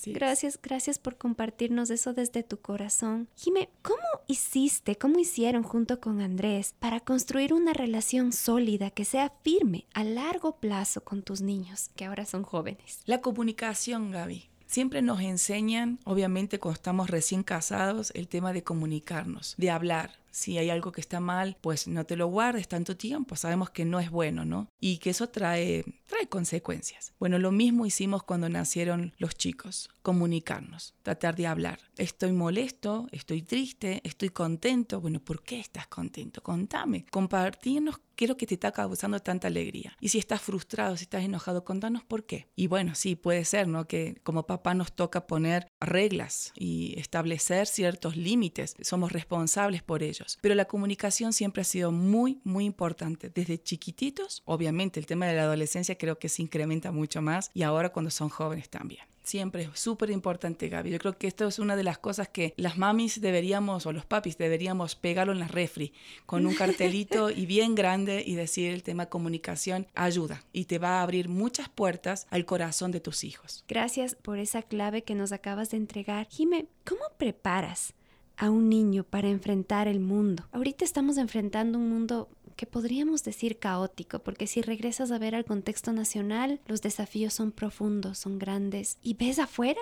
gracias, 0.06 0.58
gracias 0.62 0.98
por 0.98 1.16
compartirnos 1.16 1.90
eso 1.90 2.12
desde 2.12 2.42
tu 2.42 2.60
corazón. 2.60 3.28
Jime, 3.36 3.68
¿cómo 3.82 3.98
hiciste, 4.26 4.96
cómo 4.96 5.18
hicieron 5.18 5.62
junto 5.62 6.00
con 6.00 6.20
Andrés 6.20 6.74
para 6.78 7.00
construir 7.00 7.52
una 7.52 7.72
relación 7.72 8.32
sólida 8.32 8.90
que 8.90 9.04
sea 9.04 9.32
firme 9.42 9.86
a 9.94 10.04
largo 10.04 10.56
plazo 10.56 11.02
con 11.02 11.22
tus 11.22 11.40
niños, 11.40 11.90
que 11.96 12.04
ahora 12.04 12.24
son 12.24 12.42
jóvenes? 12.42 13.00
La 13.06 13.20
comunicación, 13.20 14.10
Gaby. 14.10 14.48
Siempre 14.66 15.00
nos 15.00 15.20
enseñan, 15.22 15.98
obviamente 16.04 16.58
cuando 16.58 16.74
estamos 16.74 17.08
recién 17.08 17.42
casados, 17.42 18.12
el 18.14 18.28
tema 18.28 18.52
de 18.52 18.62
comunicarnos, 18.62 19.54
de 19.56 19.70
hablar, 19.70 20.18
Si 20.30 20.58
hay 20.58 20.70
algo 20.70 20.92
que 20.92 21.00
está 21.00 21.20
mal, 21.20 21.56
pues 21.60 21.88
no 21.88 22.04
te 22.04 22.16
lo 22.16 22.26
guardes 22.28 22.68
tanto 22.68 22.96
tiempo, 22.96 23.36
sabemos 23.36 23.70
que 23.70 23.84
no 23.84 24.00
es 24.00 24.10
bueno, 24.10 24.44
¿no? 24.44 24.68
Y 24.80 24.98
que 24.98 25.10
eso 25.10 25.28
trae, 25.28 25.84
trae 26.06 26.28
consecuencias. 26.28 27.12
Bueno, 27.18 27.38
lo 27.38 27.50
mismo 27.50 27.86
hicimos 27.86 28.22
cuando 28.22 28.48
nacieron 28.48 29.14
los 29.18 29.36
chicos, 29.36 29.90
comunicarnos, 30.02 30.94
tratar 31.02 31.36
de 31.36 31.46
hablar. 31.46 31.80
Estoy 31.96 32.32
molesto, 32.32 33.08
estoy 33.12 33.42
triste, 33.42 34.00
estoy 34.04 34.30
contento. 34.30 35.00
Bueno, 35.00 35.20
¿por 35.20 35.42
qué 35.42 35.60
estás 35.60 35.86
contento? 35.86 36.42
Contame, 36.42 37.04
compartirnos 37.10 38.00
qué 38.18 38.24
es 38.24 38.28
lo 38.28 38.36
que 38.36 38.46
te 38.46 38.54
está 38.54 38.72
causando 38.72 39.20
tanta 39.20 39.46
alegría. 39.46 39.96
Y 40.00 40.08
si 40.08 40.18
estás 40.18 40.40
frustrado, 40.40 40.96
si 40.96 41.04
estás 41.04 41.22
enojado, 41.24 41.64
contanos 41.64 42.04
por 42.04 42.26
qué. 42.26 42.48
Y 42.56 42.66
bueno, 42.66 42.96
sí, 42.96 43.14
puede 43.14 43.44
ser, 43.44 43.68
¿no? 43.68 43.86
Que 43.86 44.20
como 44.24 44.44
papá 44.44 44.74
nos 44.74 44.92
toca 44.92 45.28
poner 45.28 45.68
reglas 45.80 46.52
y 46.56 46.98
establecer 46.98 47.68
ciertos 47.68 48.16
límites. 48.16 48.74
Somos 48.80 49.12
responsables 49.12 49.84
por 49.84 50.02
Pero 50.40 50.54
la 50.54 50.66
comunicación 50.66 51.32
siempre 51.32 51.62
ha 51.62 51.64
sido 51.64 51.92
muy, 51.92 52.40
muy 52.44 52.64
importante. 52.64 53.30
Desde 53.34 53.62
chiquititos, 53.62 54.42
obviamente 54.44 55.00
el 55.00 55.06
tema 55.06 55.26
de 55.26 55.34
la 55.34 55.42
adolescencia 55.42 55.96
creo 55.98 56.18
que 56.18 56.28
se 56.28 56.42
incrementa 56.42 56.92
mucho 56.92 57.22
más 57.22 57.50
y 57.54 57.62
ahora 57.62 57.90
cuando 57.90 58.10
son 58.10 58.28
jóvenes 58.28 58.68
también. 58.68 59.02
Siempre 59.28 59.64
es 59.64 59.78
súper 59.78 60.08
importante, 60.08 60.70
Gaby. 60.70 60.88
Yo 60.88 60.98
creo 60.98 61.18
que 61.18 61.26
esto 61.26 61.46
es 61.46 61.58
una 61.58 61.76
de 61.76 61.82
las 61.82 61.98
cosas 61.98 62.30
que 62.30 62.54
las 62.56 62.78
mamis 62.78 63.20
deberíamos, 63.20 63.84
o 63.84 63.92
los 63.92 64.06
papis 64.06 64.38
deberíamos 64.38 64.94
pegarlo 64.94 65.34
en 65.34 65.38
la 65.38 65.48
refri, 65.48 65.92
con 66.24 66.46
un 66.46 66.54
cartelito 66.54 67.28
y 67.28 67.44
bien 67.44 67.74
grande 67.74 68.24
y 68.26 68.36
decir 68.36 68.72
el 68.72 68.82
tema 68.82 69.10
comunicación 69.10 69.86
ayuda 69.94 70.42
y 70.54 70.64
te 70.64 70.78
va 70.78 71.00
a 71.00 71.02
abrir 71.02 71.28
muchas 71.28 71.68
puertas 71.68 72.26
al 72.30 72.46
corazón 72.46 72.90
de 72.90 73.00
tus 73.00 73.22
hijos. 73.22 73.66
Gracias 73.68 74.14
por 74.14 74.38
esa 74.38 74.62
clave 74.62 75.02
que 75.02 75.14
nos 75.14 75.32
acabas 75.32 75.68
de 75.72 75.76
entregar. 75.76 76.26
Jime, 76.30 76.64
¿cómo 76.86 77.02
preparas 77.18 77.92
a 78.38 78.50
un 78.50 78.68
niño 78.68 79.04
para 79.04 79.28
enfrentar 79.28 79.88
el 79.88 80.00
mundo? 80.00 80.44
Ahorita 80.52 80.84
estamos 80.84 81.18
enfrentando 81.18 81.78
un 81.78 81.90
mundo 81.90 82.28
que 82.56 82.66
podríamos 82.66 83.22
decir 83.22 83.58
caótico, 83.58 84.18
porque 84.18 84.46
si 84.46 84.62
regresas 84.62 85.12
a 85.12 85.18
ver 85.18 85.34
al 85.34 85.44
contexto 85.44 85.92
nacional, 85.92 86.60
los 86.66 86.82
desafíos 86.82 87.34
son 87.34 87.52
profundos, 87.52 88.18
son 88.18 88.38
grandes, 88.38 88.98
y 89.02 89.14
ves 89.14 89.38
afuera 89.38 89.80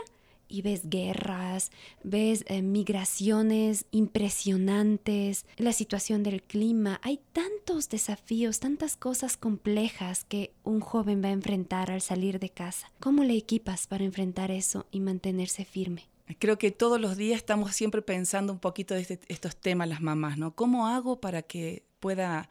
y 0.48 0.62
ves 0.62 0.82
guerras, 0.88 1.70
ves 2.02 2.44
eh, 2.48 2.62
migraciones 2.62 3.86
impresionantes, 3.90 5.46
la 5.56 5.72
situación 5.72 6.22
del 6.22 6.42
clima. 6.42 7.00
Hay 7.02 7.20
tantos 7.32 7.88
desafíos, 7.88 8.60
tantas 8.60 8.96
cosas 8.96 9.36
complejas 9.36 10.24
que 10.24 10.52
un 10.62 10.80
joven 10.80 11.22
va 11.22 11.28
a 11.28 11.32
enfrentar 11.32 11.90
al 11.90 12.00
salir 12.00 12.38
de 12.38 12.50
casa. 12.50 12.92
¿Cómo 13.00 13.24
le 13.24 13.36
equipas 13.36 13.86
para 13.86 14.04
enfrentar 14.04 14.50
eso 14.50 14.86
y 14.90 15.00
mantenerse 15.00 15.64
firme? 15.64 16.08
Creo 16.38 16.58
que 16.58 16.70
todos 16.70 17.00
los 17.00 17.16
días 17.16 17.36
estamos 17.36 17.74
siempre 17.74 18.02
pensando 18.02 18.52
un 18.52 18.58
poquito 18.58 18.94
de 18.94 19.00
este, 19.00 19.20
estos 19.28 19.56
temas 19.56 19.88
las 19.88 20.00
mamás, 20.00 20.38
¿no? 20.38 20.54
¿Cómo 20.54 20.88
hago 20.88 21.20
para 21.20 21.42
que 21.42 21.84
pueda 22.00 22.48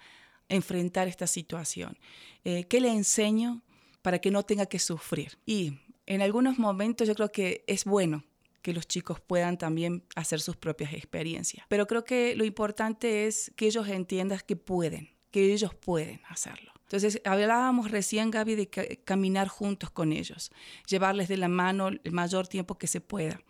enfrentar 0.48 1.08
esta 1.08 1.28
situación? 1.28 1.98
Eh, 2.46 2.66
¿Qué 2.66 2.80
le 2.80 2.90
enseño 2.90 3.62
para 4.02 4.20
que 4.20 4.32
no 4.32 4.44
tenga 4.44 4.66
que 4.66 4.80
sufrir? 4.80 5.38
Y 5.46 5.80
en 6.06 6.22
algunos 6.22 6.58
momentos 6.58 7.08
yo 7.08 7.16
creo 7.16 7.32
que 7.32 7.64
es 7.68 7.86
bueno 7.86 8.24
que 8.62 8.74
los 8.74 8.88
chicos 8.88 9.20
puedan 9.20 9.58
también 9.58 10.04
hacer 10.16 10.42
sus 10.42 10.56
propias 10.56 10.94
experiencias. 10.94 11.66
Pero 11.70 11.86
creo 11.86 12.04
que 12.04 12.36
lo 12.36 12.46
importante 12.46 13.28
es 13.28 13.52
que 13.56 13.68
ellos 13.68 13.88
entiendan 13.88 14.40
que 14.48 14.56
pueden, 14.56 15.12
que 15.30 15.54
ellos 15.54 15.76
pueden 15.76 16.22
hacerlo. 16.28 16.75
Entonces, 16.86 17.22
hablábamos 17.26 17.92
recién, 17.92 18.32
Gaby, 18.32 18.56
de 18.56 18.70
caminar 19.04 19.48
juntos 19.48 19.90
con 19.90 20.12
ellos, 20.14 20.52
llevarles 20.88 21.28
de 21.28 21.38
la 21.38 21.48
mano 21.48 21.90
el 21.90 22.12
mayor 22.12 22.48
tiempo 22.48 22.78
que 22.78 22.88
se 22.88 23.02
pueda. 23.02 23.42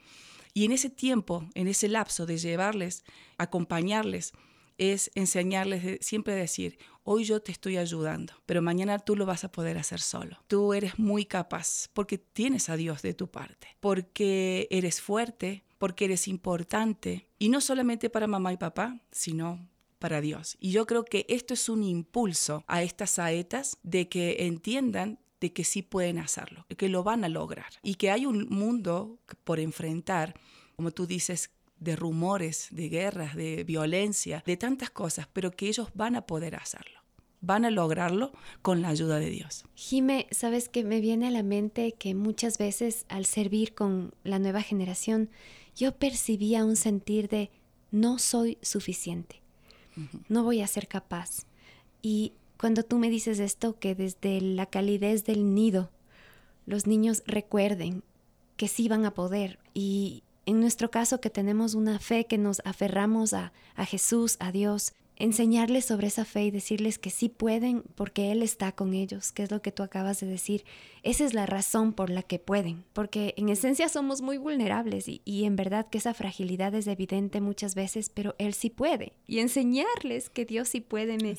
Y 0.54 0.64
en 0.64 0.72
ese 0.72 0.90
tiempo, 0.90 1.46
en 1.54 1.68
ese 1.68 1.90
lapso 1.90 2.26
de 2.26 2.38
llevarles, 2.38 3.04
acompañarles, 3.38 4.32
es 4.78 5.12
enseñarles, 5.16 6.00
siempre 6.02 6.34
decir, 6.34 6.78
hoy 7.04 7.24
yo 7.26 7.42
te 7.42 7.52
estoy 7.52 7.78
ayudando, 7.78 8.34
pero 8.46 8.62
mañana 8.62 9.00
tú 9.00 9.16
lo 9.16 9.26
vas 9.26 9.44
a 9.44 9.52
poder 9.52 9.78
hacer 9.78 10.00
solo. 10.00 10.38
Tú 10.48 10.74
eres 10.74 10.98
muy 11.00 11.26
capaz 11.26 11.90
porque 11.94 12.18
tienes 12.18 12.70
a 12.70 12.78
Dios 12.78 13.02
de 13.02 13.14
tu 13.14 13.30
parte, 13.30 13.68
porque 13.80 14.68
eres 14.72 15.02
fuerte, 15.02 15.64
porque 15.78 16.06
eres 16.06 16.28
importante, 16.28 17.28
y 17.38 17.50
no 17.50 17.62
solamente 17.62 18.10
para 18.10 18.28
mamá 18.28 18.54
y 18.54 18.58
papá, 18.58 19.00
sino 19.12 19.68
para 20.06 20.22
Dios. 20.22 20.56
Y 20.60 20.70
yo 20.70 20.86
creo 20.86 21.04
que 21.04 21.26
esto 21.30 21.56
es 21.56 21.68
un 21.68 21.82
impulso 21.82 22.64
a 22.68 22.84
estas 22.84 23.10
saetas 23.10 23.80
de 23.82 24.08
que 24.08 24.46
entiendan 24.46 25.18
de 25.42 25.52
que 25.52 25.64
sí 25.64 25.82
pueden 25.82 26.20
hacerlo, 26.20 26.64
que 26.78 26.90
lo 26.90 27.02
van 27.02 27.24
a 27.24 27.28
lograr 27.28 27.74
y 27.82 27.96
que 27.96 28.12
hay 28.12 28.28
un 28.28 28.48
mundo 28.50 29.18
por 29.44 29.60
enfrentar, 29.60 30.40
como 30.76 30.92
tú 30.92 31.08
dices, 31.08 31.50
de 31.80 31.96
rumores, 31.96 32.68
de 32.70 32.88
guerras, 32.88 33.36
de 33.36 33.64
violencia, 33.64 34.44
de 34.46 34.58
tantas 34.58 34.92
cosas, 34.92 35.28
pero 35.34 35.50
que 35.50 35.70
ellos 35.70 35.90
van 35.96 36.16
a 36.16 36.28
poder 36.28 36.54
hacerlo. 36.54 37.00
Van 37.42 37.66
a 37.66 37.72
lograrlo 37.72 38.32
con 38.62 38.84
la 38.84 38.90
ayuda 38.90 39.18
de 39.18 39.32
Dios. 39.32 39.66
Jime, 39.74 40.28
sabes 40.30 40.70
que 40.70 40.84
me 40.84 41.02
viene 41.02 41.30
a 41.30 41.32
la 41.32 41.42
mente 41.42 41.94
que 41.94 42.14
muchas 42.14 42.60
veces 42.60 43.08
al 43.10 43.26
servir 43.26 43.74
con 43.74 44.14
la 44.24 44.38
nueva 44.38 44.62
generación, 44.62 45.32
yo 45.76 45.98
percibía 45.98 46.64
un 46.64 46.76
sentir 46.76 47.28
de 47.28 47.50
no 47.90 48.20
soy 48.20 48.60
suficiente, 48.62 49.42
no 50.30 50.44
voy 50.44 50.62
a 50.62 50.68
ser 50.68 50.88
capaz. 50.88 51.46
Y 52.02 52.34
cuando 52.58 52.84
tú 52.84 52.98
me 53.00 53.10
dices 53.10 53.40
esto, 53.40 53.80
que 53.80 53.96
desde 53.96 54.42
la 54.42 54.66
calidez 54.66 55.26
del 55.26 55.54
nido, 55.54 55.92
los 56.66 56.88
niños 56.88 57.24
recuerden 57.26 58.04
que 58.58 58.68
sí 58.68 58.88
van 58.88 59.06
a 59.06 59.14
poder 59.14 59.60
y, 59.74 60.24
en 60.46 60.60
nuestro 60.60 60.92
caso 60.92 61.20
que 61.20 61.30
tenemos 61.30 61.74
una 61.74 62.00
fe 62.00 62.26
que 62.26 62.38
nos 62.38 62.62
aferramos 62.66 63.34
a, 63.34 63.52
a 63.76 63.86
Jesús, 63.86 64.38
a 64.40 64.52
Dios, 64.52 64.94
enseñarles 65.18 65.86
sobre 65.86 66.08
esa 66.08 66.26
fe 66.26 66.46
y 66.46 66.52
decirles 66.52 67.00
que 67.00 67.10
sí 67.10 67.30
pueden 67.30 67.84
porque 67.96 68.32
Él 68.32 68.42
está 68.42 68.72
con 68.74 68.94
ellos, 68.94 69.32
que 69.32 69.44
es 69.44 69.52
lo 69.52 69.62
que 69.62 69.72
tú 69.72 69.84
acabas 69.84 70.20
de 70.20 70.28
decir. 70.28 70.66
Esa 71.04 71.24
es 71.24 71.34
la 71.34 71.46
razón 71.46 71.94
por 71.94 72.10
la 72.10 72.24
que 72.24 72.40
pueden, 72.40 72.84
porque 72.94 73.34
en 73.38 73.50
esencia 73.50 73.90
somos 73.90 74.22
muy 74.22 74.38
vulnerables 74.38 75.08
y, 75.08 75.22
y, 75.24 75.46
en 75.46 75.56
verdad 75.56 75.88
que 75.88 76.00
esa 76.00 76.14
fragilidad 76.14 76.74
es 76.74 76.88
evidente 76.88 77.42
muchas 77.42 77.76
veces, 77.76 78.10
pero 78.10 78.36
Él 78.40 78.54
sí 78.54 78.70
puede. 78.70 79.14
Y 79.28 79.40
enseñarles 79.40 80.30
que 80.30 80.46
Dios 80.46 80.70
sí 80.70 80.82
puede 80.82 81.18
me, 81.18 81.38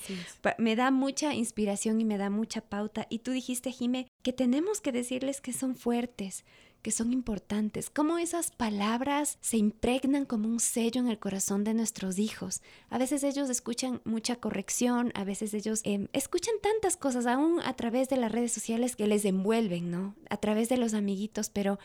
me 0.58 0.76
da 0.76 0.90
mucha 0.90 1.34
inspiración 1.34 2.00
y 2.00 2.04
me 2.04 2.18
da 2.18 2.30
mucha 2.30 2.60
pauta. 2.60 3.06
Y 3.10 3.18
tú 3.20 3.32
dijiste, 3.32 3.72
Jime, 3.72 4.06
que 4.22 4.32
tenemos 4.32 4.80
que 4.80 4.92
decirles 4.92 5.40
que 5.40 5.52
son 5.52 5.74
fuertes, 5.74 6.44
que 6.82 6.90
son 6.90 7.12
importantes, 7.12 7.90
cómo 7.90 8.18
esas 8.18 8.50
palabras 8.50 9.38
se 9.40 9.56
impregnan 9.56 10.24
como 10.24 10.48
un 10.48 10.60
sello 10.60 11.00
en 11.00 11.08
el 11.08 11.18
corazón 11.18 11.64
de 11.64 11.74
nuestros 11.74 12.18
hijos. 12.18 12.62
A 12.90 12.98
veces 12.98 13.24
ellos 13.24 13.50
escuchan 13.50 14.00
mucha 14.04 14.36
corrección, 14.36 15.10
a 15.14 15.24
veces 15.24 15.52
ellos 15.54 15.80
em, 15.84 16.08
escuchan 16.12 16.54
tantas 16.62 16.96
cosas, 16.96 17.26
aún 17.26 17.60
a 17.64 17.74
través 17.74 18.08
de 18.08 18.16
las 18.16 18.30
redes 18.30 18.52
sociales 18.52 18.94
que 18.94 19.06
les 19.06 19.24
envuelven, 19.24 19.90
¿no? 19.90 20.14
A 20.30 20.36
través 20.36 20.68
de 20.68 20.76
los 20.76 20.94
amiguitos, 20.94 21.50
pero 21.50 21.78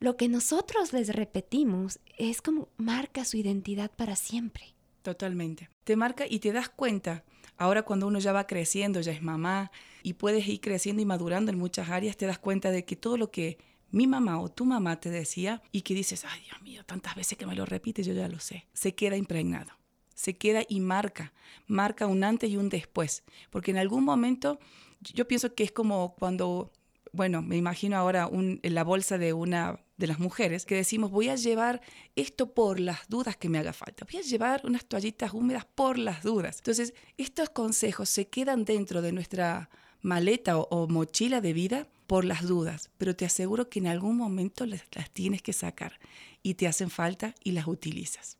lo 0.00 0.16
que 0.16 0.28
nosotros 0.28 0.92
les 0.92 1.14
repetimos 1.14 1.98
es 2.16 2.42
como 2.42 2.68
marca 2.76 3.24
su 3.24 3.36
identidad 3.36 3.90
para 3.90 4.16
siempre. 4.16 4.74
Totalmente. 5.02 5.70
Te 5.84 5.96
marca 5.96 6.24
y 6.28 6.38
te 6.38 6.52
das 6.52 6.68
cuenta. 6.68 7.24
Ahora 7.56 7.82
cuando 7.82 8.06
uno 8.06 8.20
ya 8.20 8.32
va 8.32 8.46
creciendo, 8.46 9.00
ya 9.00 9.12
es 9.12 9.22
mamá 9.22 9.72
y 10.02 10.14
puedes 10.14 10.46
ir 10.46 10.60
creciendo 10.60 11.02
y 11.02 11.04
madurando 11.04 11.50
en 11.50 11.58
muchas 11.58 11.88
áreas, 11.88 12.16
te 12.16 12.26
das 12.26 12.38
cuenta 12.38 12.70
de 12.70 12.84
que 12.84 12.94
todo 12.94 13.16
lo 13.16 13.30
que 13.32 13.58
mi 13.90 14.06
mamá 14.06 14.40
o 14.40 14.48
tu 14.48 14.64
mamá 14.64 15.00
te 15.00 15.10
decía 15.10 15.62
y 15.72 15.82
que 15.82 15.94
dices, 15.94 16.24
ay 16.24 16.42
Dios 16.42 16.60
mío, 16.62 16.84
tantas 16.84 17.14
veces 17.14 17.38
que 17.38 17.46
me 17.46 17.54
lo 17.54 17.64
repites, 17.64 18.06
yo 18.06 18.12
ya 18.12 18.28
lo 18.28 18.40
sé, 18.40 18.66
se 18.72 18.94
queda 18.94 19.16
impregnado, 19.16 19.72
se 20.14 20.36
queda 20.36 20.62
y 20.68 20.80
marca, 20.80 21.32
marca 21.66 22.06
un 22.06 22.24
antes 22.24 22.50
y 22.50 22.56
un 22.56 22.68
después, 22.68 23.24
porque 23.50 23.70
en 23.70 23.78
algún 23.78 24.04
momento 24.04 24.58
yo 25.00 25.28
pienso 25.28 25.54
que 25.54 25.64
es 25.64 25.72
como 25.72 26.14
cuando, 26.18 26.72
bueno, 27.12 27.42
me 27.42 27.56
imagino 27.56 27.96
ahora 27.96 28.28
en 28.32 28.74
la 28.74 28.84
bolsa 28.84 29.18
de 29.18 29.32
una 29.32 29.80
de 29.96 30.06
las 30.06 30.18
mujeres 30.18 30.64
que 30.64 30.76
decimos, 30.76 31.10
voy 31.10 31.28
a 31.28 31.34
llevar 31.34 31.80
esto 32.14 32.54
por 32.54 32.80
las 32.80 33.08
dudas 33.08 33.36
que 33.36 33.48
me 33.48 33.58
haga 33.58 33.72
falta, 33.72 34.06
voy 34.10 34.20
a 34.20 34.24
llevar 34.24 34.62
unas 34.64 34.84
toallitas 34.86 35.34
húmedas 35.34 35.66
por 35.66 35.98
las 35.98 36.22
dudas. 36.22 36.58
Entonces, 36.58 36.94
estos 37.16 37.50
consejos 37.50 38.08
se 38.08 38.28
quedan 38.28 38.64
dentro 38.64 39.02
de 39.02 39.12
nuestra 39.12 39.70
maleta 40.00 40.56
o, 40.56 40.86
mochila 40.88 41.40
de 41.40 41.52
vida 41.52 41.88
por 42.08 42.24
las 42.24 42.42
dudas, 42.48 42.90
pero 42.96 43.14
te 43.14 43.26
aseguro 43.26 43.68
que 43.68 43.78
en 43.78 43.86
algún 43.86 44.16
momento 44.16 44.64
las, 44.64 44.82
las 44.92 45.10
tienes 45.10 45.42
que 45.42 45.52
sacar 45.52 46.00
y 46.42 46.54
te 46.54 46.66
hacen 46.66 46.88
falta 46.88 47.34
y 47.44 47.52
las 47.52 47.68
utilizas. 47.68 48.38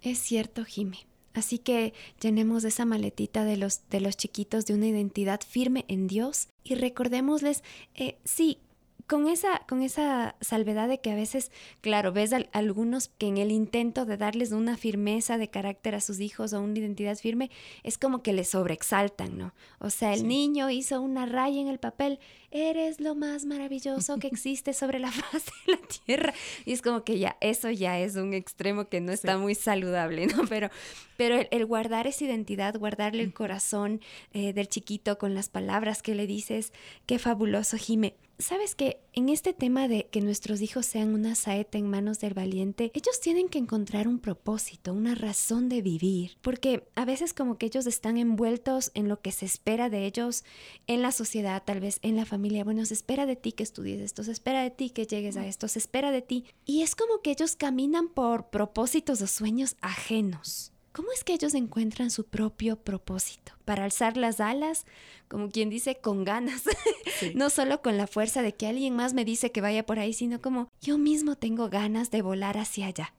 Es 0.00 0.20
cierto, 0.20 0.64
Jime. 0.64 1.06
Así 1.34 1.58
que 1.58 1.92
llenemos 2.20 2.62
esa 2.62 2.84
maletita 2.84 3.44
de 3.44 3.56
los, 3.56 3.82
de 3.90 4.00
los 4.00 4.16
chiquitos 4.16 4.66
de 4.66 4.74
una 4.74 4.86
identidad 4.86 5.40
firme 5.46 5.84
en 5.88 6.06
Dios 6.06 6.48
y 6.62 6.76
recordémosles, 6.76 7.64
eh, 7.94 8.18
sí, 8.24 8.60
con 9.06 9.28
esa, 9.28 9.60
con 9.68 9.82
esa 9.82 10.34
salvedad 10.40 10.88
de 10.88 11.00
que 11.00 11.12
a 11.12 11.14
veces, 11.14 11.52
claro, 11.80 12.12
ves 12.12 12.32
a, 12.32 12.38
algunos 12.52 13.08
que 13.08 13.28
en 13.28 13.38
el 13.38 13.52
intento 13.52 14.04
de 14.04 14.16
darles 14.16 14.52
una 14.52 14.76
firmeza 14.76 15.38
de 15.38 15.48
carácter 15.48 15.94
a 15.94 16.00
sus 16.00 16.20
hijos 16.20 16.52
o 16.52 16.60
una 16.60 16.78
identidad 16.78 17.16
firme, 17.16 17.50
es 17.84 17.98
como 17.98 18.22
que 18.22 18.32
les 18.32 18.50
sobreexaltan, 18.50 19.38
¿no? 19.38 19.54
O 19.78 19.90
sea, 19.90 20.12
el 20.12 20.26
niño 20.26 20.70
hizo 20.70 21.00
una 21.00 21.26
raya 21.26 21.60
en 21.60 21.68
el 21.68 21.78
papel, 21.78 22.18
eres 22.50 23.00
lo 23.00 23.14
más 23.14 23.44
maravilloso 23.44 24.18
que 24.18 24.26
existe 24.26 24.72
sobre 24.72 24.98
la 24.98 25.10
faz 25.12 25.44
de 25.46 25.72
la 25.72 25.78
tierra. 26.04 26.34
Y 26.64 26.72
es 26.72 26.82
como 26.82 27.04
que 27.04 27.18
ya, 27.18 27.36
eso 27.40 27.70
ya 27.70 27.98
es 28.00 28.16
un 28.16 28.34
extremo 28.34 28.88
que 28.88 29.00
no 29.00 29.12
está 29.12 29.38
muy 29.38 29.54
saludable, 29.54 30.26
¿no? 30.26 30.44
Pero, 30.48 30.70
pero 31.16 31.40
el, 31.50 31.66
guardar 31.66 32.06
esa 32.06 32.24
identidad, 32.24 32.78
guardarle 32.78 33.22
el 33.22 33.32
corazón 33.32 34.00
eh, 34.32 34.52
del 34.52 34.68
chiquito 34.68 35.18
con 35.18 35.34
las 35.34 35.48
palabras 35.48 36.02
que 36.02 36.14
le 36.14 36.26
dices, 36.26 36.72
qué 37.06 37.18
fabuloso, 37.18 37.76
Jime. 37.76 38.14
Sabes 38.38 38.74
que 38.74 39.00
en 39.14 39.30
este 39.30 39.54
tema 39.54 39.88
de 39.88 40.08
que 40.08 40.20
nuestros 40.20 40.60
hijos 40.60 40.84
sean 40.84 41.14
una 41.14 41.34
saeta 41.34 41.78
en 41.78 41.88
manos 41.88 42.20
del 42.20 42.34
valiente, 42.34 42.90
ellos 42.92 43.18
tienen 43.18 43.48
que 43.48 43.56
encontrar 43.56 44.06
un 44.06 44.18
propósito, 44.18 44.92
una 44.92 45.14
razón 45.14 45.70
de 45.70 45.80
vivir, 45.80 46.36
porque 46.42 46.86
a 46.96 47.06
veces 47.06 47.32
como 47.32 47.56
que 47.56 47.64
ellos 47.64 47.86
están 47.86 48.18
envueltos 48.18 48.90
en 48.92 49.08
lo 49.08 49.22
que 49.22 49.32
se 49.32 49.46
espera 49.46 49.88
de 49.88 50.04
ellos 50.04 50.44
en 50.86 51.00
la 51.00 51.12
sociedad, 51.12 51.62
tal 51.64 51.80
vez 51.80 51.98
en 52.02 52.14
la 52.14 52.26
familia. 52.26 52.62
Bueno, 52.62 52.84
se 52.84 52.92
espera 52.92 53.24
de 53.24 53.36
ti 53.36 53.52
que 53.52 53.62
estudies 53.62 54.02
esto, 54.02 54.22
se 54.22 54.32
espera 54.32 54.62
de 54.62 54.70
ti 54.70 54.90
que 54.90 55.06
llegues 55.06 55.38
a 55.38 55.46
esto, 55.46 55.66
se 55.66 55.78
espera 55.78 56.10
de 56.10 56.20
ti. 56.20 56.44
Y 56.66 56.82
es 56.82 56.94
como 56.94 57.22
que 57.22 57.30
ellos 57.30 57.56
caminan 57.56 58.08
por 58.10 58.50
propósitos 58.50 59.22
o 59.22 59.26
sueños 59.26 59.76
ajenos. 59.80 60.72
¿Cómo 60.96 61.12
es 61.12 61.24
que 61.24 61.34
ellos 61.34 61.52
encuentran 61.52 62.10
su 62.10 62.24
propio 62.24 62.76
propósito? 62.76 63.52
Para 63.66 63.84
alzar 63.84 64.16
las 64.16 64.40
alas, 64.40 64.86
como 65.28 65.50
quien 65.50 65.68
dice, 65.68 65.96
con 65.96 66.24
ganas. 66.24 66.62
no 67.34 67.50
solo 67.50 67.82
con 67.82 67.98
la 67.98 68.06
fuerza 68.06 68.40
de 68.40 68.54
que 68.54 68.66
alguien 68.66 68.96
más 68.96 69.12
me 69.12 69.26
dice 69.26 69.52
que 69.52 69.60
vaya 69.60 69.84
por 69.84 69.98
ahí, 69.98 70.14
sino 70.14 70.40
como 70.40 70.70
yo 70.80 70.96
mismo 70.96 71.36
tengo 71.36 71.68
ganas 71.68 72.10
de 72.10 72.22
volar 72.22 72.56
hacia 72.56 72.86
allá. 72.86 73.12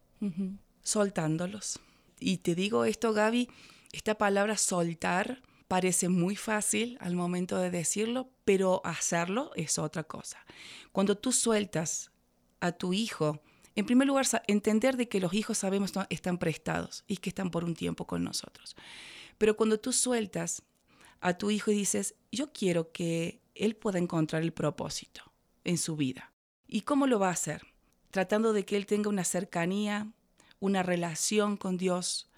Soltándolos. 0.82 1.80
Y 2.20 2.38
te 2.38 2.56
digo 2.56 2.84
esto, 2.84 3.13
Gaby, 3.13 3.48
esta 3.92 4.16
palabra 4.16 4.58
soltar 4.58 5.44
parece 5.68 6.10
muy 6.10 6.36
fácil 6.36 6.98
al 7.00 7.13
momento 7.13 7.60
de 7.60 7.70
decirlo, 7.70 8.32
pero 8.44 8.82
hacerlo 8.86 9.52
es 9.54 9.78
otra 9.78 10.04
cosa. 10.04 10.44
Cuando 10.92 11.16
tú 11.16 11.32
sueltas 11.32 12.10
a 12.60 12.72
tu 12.72 12.94
hijo, 12.94 13.40
en 13.78 13.86
primer 13.86 14.08
lugar, 14.08 14.26
entender 14.48 14.98
de 14.98 15.08
que 15.08 15.20
los 15.20 15.36
hijos 15.36 15.60
sabemos 15.60 15.94
están 16.10 16.40
prestados 16.40 17.04
y 17.08 17.18
que 17.18 17.30
están 17.30 17.52
por 17.52 17.63
un 17.63 17.76
tiempo 17.76 18.08
con 18.08 18.24
nosotros. 18.24 18.76
Pero 19.38 19.56
cuando 19.56 19.80
tú 19.80 19.94
sueltas 19.94 20.63
a 21.22 21.38
tu 21.38 21.52
hijo 21.52 21.70
y 21.70 21.76
dices, 21.76 22.16
yo 22.32 22.52
quiero 22.52 22.92
que 22.92 23.40
él 23.54 23.76
pueda 23.76 24.00
encontrar 24.00 24.42
el 24.42 24.52
propósito 24.52 25.32
en 25.63 25.78
su 25.78 25.96
vida. 25.96 26.34
¿Y 26.68 26.82
cómo 26.82 27.06
lo 27.06 27.20
va 27.20 27.28
a 27.28 27.34
hacer? 27.34 27.68
Tratando 28.10 28.52
de 28.52 28.66
que 28.66 28.78
él 28.78 28.88
tenga 28.88 29.12
una 29.12 29.24
cercanía, 29.24 30.12
una 30.60 30.82
relación 30.82 31.56
con 31.56 31.78
Dios 31.78 32.32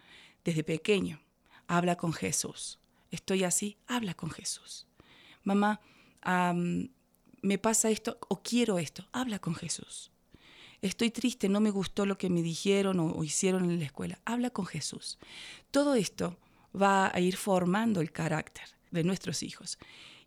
desde 0.44 0.66
pequeño. 0.66 1.22
Habla 1.68 1.96
con 1.96 2.12
Jesús. 2.12 2.80
Estoy 3.12 3.46
así, 3.46 3.78
habla 3.88 4.14
con 4.14 4.30
Jesús. 4.30 4.88
Mamá, 5.44 5.80
me 7.42 7.58
pasa 7.60 7.90
esto 7.90 8.18
o 8.28 8.44
quiero 8.44 8.78
esto, 8.78 9.08
habla 9.14 9.40
con 9.40 9.56
Jesús 9.56 10.12
estoy 10.82 11.12
triste, 11.12 11.50
no 11.50 11.60
me 11.60 11.72
gustó 11.72 12.06
lo 12.06 12.18
que 12.18 12.30
me 12.30 12.42
dijeron 12.42 13.00
o, 13.00 13.24
hicieron 13.24 13.70
en 13.70 13.80
la 13.80 13.86
escuela. 13.86 14.20
Habla 14.26 14.50
con 14.50 14.66
Jesús. 14.66 15.18
Todo 15.72 15.96
esto 15.96 16.38
va 16.80 17.12
a 17.14 17.20
ir 17.20 17.38
formando 17.38 18.02
el 18.02 18.12
carácter 18.12 18.66
de 18.92 19.04
nuestros 19.04 19.44
hijos. 19.44 19.78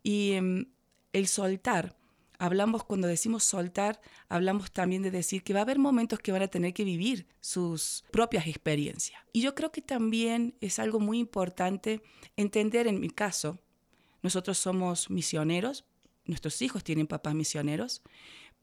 Y 0.03 0.33
em, 0.33 0.67
el 1.13 1.27
soltar, 1.27 1.97
hablamos 2.39 2.85
cuando 2.85 3.07
decimos 3.07 3.45
soltar, 3.45 4.01
hablamos 4.29 4.73
también 4.73 5.03
de 5.03 5.11
decir 5.11 5.43
que 5.43 5.55
va 5.55 5.61
a 5.61 5.63
haber 5.63 5.79
momentos 5.79 6.19
que 6.19 6.33
van 6.33 6.43
a 6.43 6.49
tener 6.49 6.75
que 6.75 6.85
vivir 6.85 7.27
sus 7.41 8.05
propias 8.11 8.47
experiencias. 8.47 9.21
Y 9.33 9.43
yo 9.43 9.55
creo 9.55 9.73
que 9.73 9.83
también 9.83 10.55
es 10.61 10.79
algo 10.79 11.01
muy 11.01 11.19
importante 11.19 12.03
entender 12.37 12.87
en 12.87 13.01
mi 13.01 13.11
caso, 13.11 13.59
nosotros 14.23 14.59
somos 14.59 15.11
misioneros, 15.11 15.85
nuestros 16.25 16.63
hijos 16.63 16.85
tienen 16.85 17.09
papás 17.09 17.35
misioneros, 17.35 18.03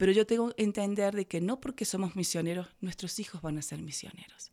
pero 0.00 0.12
yo 0.12 0.26
tengo 0.26 0.48
que 0.48 0.62
entender 0.62 1.14
de 1.14 1.26
que 1.26 1.42
no 1.42 1.60
porque 1.60 1.84
somos 1.84 2.16
misioneros, 2.16 2.68
nuestros 2.80 3.18
hijos 3.18 3.42
van 3.42 3.58
a 3.58 3.62
ser 3.62 3.82
misioneros. 3.82 4.50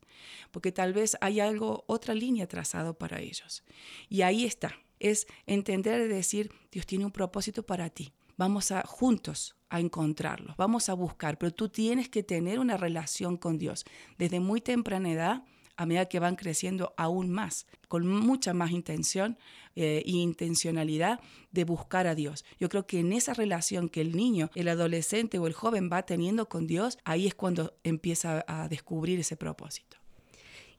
Porque 0.50 0.72
tal 0.72 0.92
vez 0.92 1.16
hay 1.22 1.40
algo, 1.40 1.84
otra 1.86 2.12
línea 2.12 2.46
trazada 2.46 2.92
para 2.92 3.22
ellos. 3.22 3.64
Y 4.10 4.20
ahí 4.20 4.44
está. 4.44 4.74
Es 5.00 5.26
entender 5.46 6.02
y 6.02 6.08
decir, 6.08 6.52
Dios 6.70 6.84
tiene 6.84 7.06
un 7.06 7.12
propósito 7.12 7.62
para 7.62 7.88
ti. 7.88 8.12
Vamos 8.36 8.70
a 8.72 8.82
juntos 8.82 9.56
a 9.70 9.80
encontrarlo, 9.80 10.54
vamos 10.58 10.90
a 10.90 10.92
buscar, 10.92 11.38
pero 11.38 11.50
tú 11.50 11.70
tienes 11.70 12.10
que 12.10 12.22
tener 12.22 12.58
una 12.58 12.76
relación 12.76 13.38
con 13.38 13.56
Dios 13.56 13.86
desde 14.18 14.40
muy 14.40 14.60
temprana 14.60 15.10
edad 15.10 15.44
a 15.78 15.86
medida 15.86 16.06
que 16.06 16.18
van 16.18 16.36
creciendo 16.36 16.92
aún 16.98 17.30
más, 17.30 17.66
con 17.86 18.06
mucha 18.06 18.52
más 18.52 18.72
intención 18.72 19.38
e 19.76 20.02
intencionalidad 20.04 21.20
de 21.52 21.64
buscar 21.64 22.08
a 22.08 22.16
Dios. 22.16 22.44
Yo 22.58 22.68
creo 22.68 22.86
que 22.86 22.98
en 22.98 23.12
esa 23.12 23.32
relación 23.32 23.88
que 23.88 24.00
el 24.00 24.16
niño, 24.16 24.50
el 24.56 24.68
adolescente 24.68 25.38
o 25.38 25.46
el 25.46 25.52
joven 25.52 25.88
va 25.90 26.02
teniendo 26.02 26.48
con 26.48 26.66
Dios, 26.66 26.98
ahí 27.04 27.28
es 27.28 27.34
cuando 27.34 27.72
empieza 27.84 28.44
a 28.48 28.68
descubrir 28.68 29.20
ese 29.20 29.36
propósito. 29.36 29.96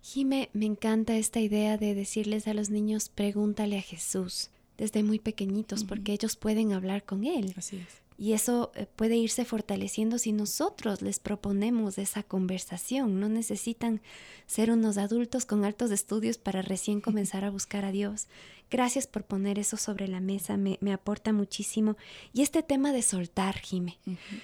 Jime, 0.02 0.50
me 0.54 0.66
encanta 0.66 1.18
esta 1.18 1.40
idea 1.40 1.78
de 1.78 1.96
decirles 1.96 2.48
a 2.48 2.54
los 2.54 2.70
niños, 2.70 3.10
pregúntale 3.10 3.78
a 3.78 3.82
Jesús 3.82 4.50
desde 4.78 5.04
muy 5.04 5.20
pequeñitos, 5.20 5.86
porque 5.86 6.14
ellos 6.14 6.36
pueden 6.36 6.74
hablar 6.74 7.04
con 7.04 7.26
Él. 7.26 7.54
Así 7.58 7.78
es. 7.78 8.09
Y 8.22 8.34
eso 8.34 8.74
eh, 8.76 8.86
puede 8.98 9.16
irse 9.16 9.46
fortaleciendo 9.46 10.18
si 10.18 10.34
nosotros 10.34 11.02
les 11.02 11.20
proponemos 11.20 11.98
esa 11.98 12.22
conversación. 12.22 13.18
No 13.22 13.30
necesitan 13.30 14.02
ser 14.46 14.72
unos 14.72 14.98
adultos 14.98 15.46
con 15.46 15.64
altos 15.64 15.90
estudios 15.90 16.38
para 16.38 16.62
recién 16.62 17.00
comenzar 17.02 17.46
a 17.46 17.50
buscar 17.50 17.86
a 17.86 17.94
Dios. 17.94 18.28
Gracias 18.70 19.08
por 19.08 19.24
poner 19.24 19.58
eso 19.58 19.78
sobre 19.78 20.10
la 20.10 20.20
mesa, 20.20 20.58
me, 20.58 20.78
aporta 20.92 21.32
muchísimo. 21.32 21.96
Y 22.34 22.42
este 22.42 22.62
tema 22.62 22.92
de 22.92 23.04
soltar, 23.04 23.58
Jime, 23.58 23.98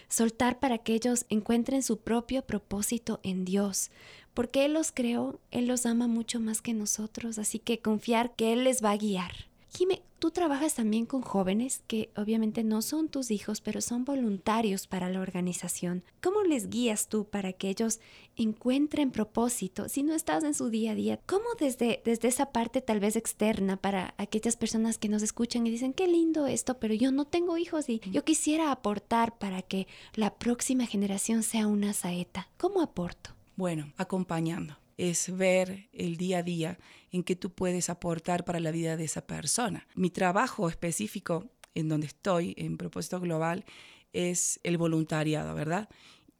soltar 0.08 0.58
para 0.60 0.78
que 0.78 0.94
ellos 0.94 1.26
encuentren 1.28 1.84
su 1.84 1.98
propio 1.98 2.44
propósito 2.44 3.20
en 3.24 3.44
Dios, 3.44 3.92
porque 4.34 4.66
Él 4.66 4.74
los 4.74 4.92
creó, 4.94 5.40
Él 5.52 5.68
los 5.68 5.86
ama 5.86 6.08
mucho 6.08 6.40
más 6.40 6.62
que 6.62 6.74
nosotros, 6.74 7.38
así 7.38 7.60
que 7.60 7.80
confiar 7.80 8.36
que 8.36 8.54
Él 8.54 8.64
les 8.64 8.84
va 8.84 8.92
a 8.92 8.98
guiar. 8.98 9.48
Jime, 9.76 10.04
tú 10.20 10.32
trabajas 10.32 10.76
también 10.76 11.06
con 11.06 11.22
jóvenes 11.22 11.84
que 11.86 12.10
obviamente 12.16 12.64
no 12.64 12.82
son 12.82 13.10
tus 13.10 13.30
hijos, 13.30 13.60
pero 13.60 13.82
son 13.82 14.06
voluntarios 14.06 14.88
para 14.88 15.10
la 15.10 15.20
organización. 15.20 16.06
¿Cómo 16.24 16.44
les 16.44 16.70
guías 16.70 17.10
tú 17.10 17.26
para 17.26 17.52
que 17.52 17.68
ellos 17.68 18.00
encuentren 18.38 19.12
propósito 19.12 19.90
si 19.90 20.02
no 20.02 20.14
estás 20.14 20.46
en 20.46 20.54
su 20.54 20.70
día 20.70 20.94
a 20.94 20.96
día? 20.96 21.20
¿Cómo 21.26 21.44
desde, 21.60 22.02
desde 22.06 22.30
esa 22.30 22.54
parte 22.54 22.80
tal 22.80 23.02
vez 23.02 23.18
externa 23.18 23.76
para 23.76 24.14
aquellas 24.18 24.56
personas 24.56 24.98
que 24.98 25.10
nos 25.10 25.22
escuchan 25.22 25.68
y 25.68 25.72
dicen, 25.72 25.92
qué 25.92 26.08
lindo 26.08 26.48
esto, 26.48 26.80
pero 26.80 26.94
yo 26.94 27.12
no 27.12 27.26
tengo 27.26 27.58
hijos 27.58 27.90
y 27.90 28.00
yo 28.10 28.24
quisiera 28.24 28.72
aportar 28.72 29.38
para 29.38 29.62
que 29.62 29.88
la 30.14 30.36
próxima 30.36 30.86
generación 30.86 31.44
sea 31.44 31.68
una 31.68 31.92
saeta? 31.92 32.48
¿Cómo 32.56 32.82
aporto? 32.82 33.32
Bueno, 33.58 33.92
acompañando 33.98 34.78
es 34.98 35.36
ver 35.36 35.90
el 35.92 36.18
día 36.18 36.40
a 36.40 36.44
día 36.44 36.78
en 37.12 37.24
que 37.24 37.36
tú 37.36 37.52
puedes 37.52 37.90
aportar 37.90 38.46
para 38.46 38.60
la 38.60 38.72
vida 38.72 38.98
de 38.98 39.06
esa 39.06 39.26
persona. 39.26 39.88
Mi 39.96 40.10
trabajo 40.10 40.70
específico 40.70 41.50
en 41.74 41.90
donde 41.90 42.08
estoy, 42.08 42.54
en 42.58 42.78
propósito 42.78 43.20
global, 43.20 43.66
es 44.14 44.60
el 44.64 44.78
voluntariado, 44.78 45.54
¿verdad? 45.56 45.90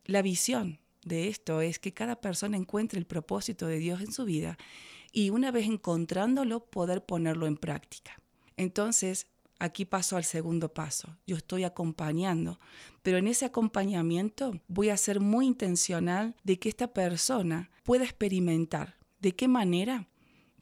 La 0.06 0.22
visión 0.22 0.80
de 1.04 1.28
esto 1.28 1.62
es 1.62 1.80
que 1.80 1.94
cada 1.94 2.22
persona 2.22 2.58
encuentre 2.58 2.98
el 2.98 3.06
propósito 3.06 3.68
de 3.68 3.78
Dios 3.78 4.02
en 4.02 4.12
su 4.12 4.26
vida 4.26 4.58
y 5.12 5.30
una 5.30 5.52
vez 5.52 5.66
encontrándolo, 5.66 6.66
poder 6.66 7.06
ponerlo 7.06 7.48
en 7.48 7.58
práctica. 7.58 8.20
Entonces, 8.58 9.28
aquí 9.60 9.86
paso 9.86 10.18
al 10.18 10.24
segundo 10.24 10.74
paso. 10.74 11.18
Yo 11.26 11.36
estoy 11.36 11.64
acompañando, 11.64 12.60
pero 13.02 13.18
en 13.18 13.28
ese 13.28 13.46
acompañamiento 13.46 14.60
voy 14.68 14.90
a 14.90 14.98
ser 14.98 15.20
muy 15.20 15.48
intencional 15.48 16.36
de 16.44 16.60
que 16.60 16.70
esta 16.70 16.94
persona 16.94 17.70
pueda 17.84 18.04
experimentar. 18.04 18.98
¿De 19.20 19.34
qué 19.34 19.48
manera? 19.48 20.08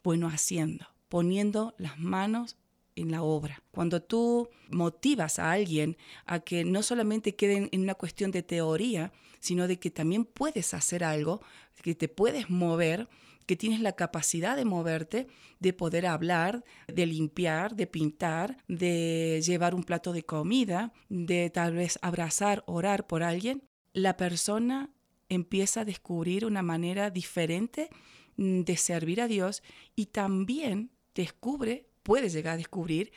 Bueno, 0.02 0.28
haciendo, 0.28 0.86
poniendo 1.08 1.74
las 1.78 1.98
manos 1.98 2.56
en 2.96 3.10
la 3.10 3.22
obra. 3.22 3.62
Cuando 3.70 4.02
tú 4.02 4.48
motivas 4.70 5.38
a 5.38 5.50
alguien 5.52 5.96
a 6.26 6.40
que 6.40 6.64
no 6.64 6.82
solamente 6.82 7.34
quede 7.34 7.68
en 7.72 7.80
una 7.80 7.94
cuestión 7.94 8.30
de 8.30 8.42
teoría, 8.42 9.12
sino 9.40 9.66
de 9.66 9.78
que 9.78 9.90
también 9.90 10.24
puedes 10.24 10.74
hacer 10.74 11.04
algo, 11.04 11.42
que 11.82 11.94
te 11.94 12.08
puedes 12.08 12.48
mover, 12.50 13.08
que 13.46 13.56
tienes 13.56 13.80
la 13.80 13.92
capacidad 13.92 14.56
de 14.56 14.64
moverte, 14.64 15.26
de 15.60 15.72
poder 15.72 16.06
hablar, 16.06 16.64
de 16.86 17.06
limpiar, 17.06 17.76
de 17.76 17.86
pintar, 17.86 18.58
de 18.68 19.42
llevar 19.44 19.74
un 19.74 19.84
plato 19.84 20.12
de 20.12 20.24
comida, 20.24 20.92
de 21.08 21.50
tal 21.50 21.74
vez 21.74 21.98
abrazar, 22.02 22.64
orar 22.66 23.06
por 23.06 23.22
alguien, 23.22 23.62
la 23.92 24.16
persona 24.16 24.90
empieza 25.28 25.80
a 25.80 25.84
descubrir 25.84 26.44
una 26.44 26.62
manera 26.62 27.10
diferente 27.10 27.88
mm, 28.36 28.62
de 28.62 28.76
servir 28.76 29.20
a 29.20 29.28
Dios 29.28 29.62
y 29.94 30.06
también 30.06 30.90
descubre, 31.14 31.86
puede 32.02 32.28
llegar 32.28 32.54
a 32.54 32.58
descubrir 32.58 33.12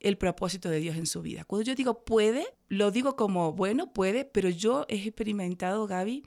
el 0.00 0.18
propósito 0.18 0.68
de 0.68 0.80
Dios 0.80 0.96
en 0.96 1.06
su 1.06 1.22
vida. 1.22 1.44
Cuando 1.44 1.64
yo 1.64 1.74
digo 1.74 2.04
puede, 2.04 2.46
lo 2.68 2.90
digo 2.90 3.16
como, 3.16 3.52
bueno, 3.52 3.92
puede, 3.92 4.24
pero 4.24 4.50
yo 4.50 4.84
he 4.88 4.96
experimentado, 4.96 5.86
Gaby, 5.86 6.24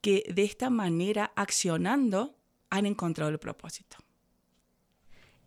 que 0.00 0.24
de 0.32 0.44
esta 0.44 0.70
manera, 0.70 1.32
accionando, 1.34 2.37
han 2.70 2.86
encontrado 2.86 3.30
el 3.30 3.38
propósito. 3.38 3.96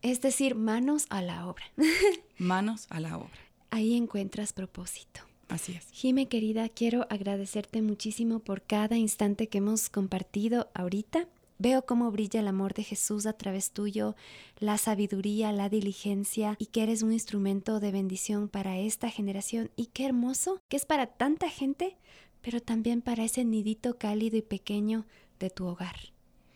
Es 0.02 0.22
decir, 0.22 0.56
manos 0.56 1.06
a 1.10 1.22
la 1.22 1.48
obra. 1.48 1.66
manos 2.38 2.88
a 2.90 3.00
la 3.00 3.18
obra. 3.18 3.30
ahí 3.70 3.96
encuentras 3.96 4.54
propósito. 4.54 5.22
Así 5.48 5.74
es. 5.74 5.88
Jime, 5.92 6.28
querida, 6.28 6.70
quiero 6.70 7.06
agradecerte 7.10 7.82
muchísimo 7.82 8.40
por 8.40 8.62
cada 8.62 8.98
instante 8.98 9.50
que 9.50 9.58
hemos 9.58 9.90
compartido 9.90 10.72
ahorita. 10.74 11.28
Veo 11.60 11.86
cómo 11.86 12.10
brilla 12.10 12.40
el 12.40 12.48
amor 12.48 12.74
de 12.74 12.84
Jesús 12.84 13.26
a 13.26 13.34
través 13.34 13.72
tuyo, 13.72 14.16
la 14.60 14.78
sabiduría, 14.78 15.52
la 15.52 15.70
diligencia 15.70 16.56
y 16.58 16.68
que 16.68 16.84
eres 16.84 17.04
un 17.04 17.12
instrumento 17.12 17.80
de 17.80 17.92
bendición 17.92 18.48
para 18.48 18.80
esta 18.80 19.10
generación. 19.10 19.70
Y 19.76 19.88
qué 19.88 20.06
hermoso 20.06 20.62
que 20.70 20.78
es 20.78 20.86
para 20.86 21.06
tanta 21.06 21.50
gente, 21.50 21.98
pero 22.42 22.62
también 22.62 23.02
para 23.02 23.26
ese 23.26 23.44
nidito 23.44 23.98
cálido 23.98 24.38
y 24.38 24.42
pequeño 24.42 25.06
de 25.38 25.50
tu 25.50 25.68
hogar. 25.68 26.11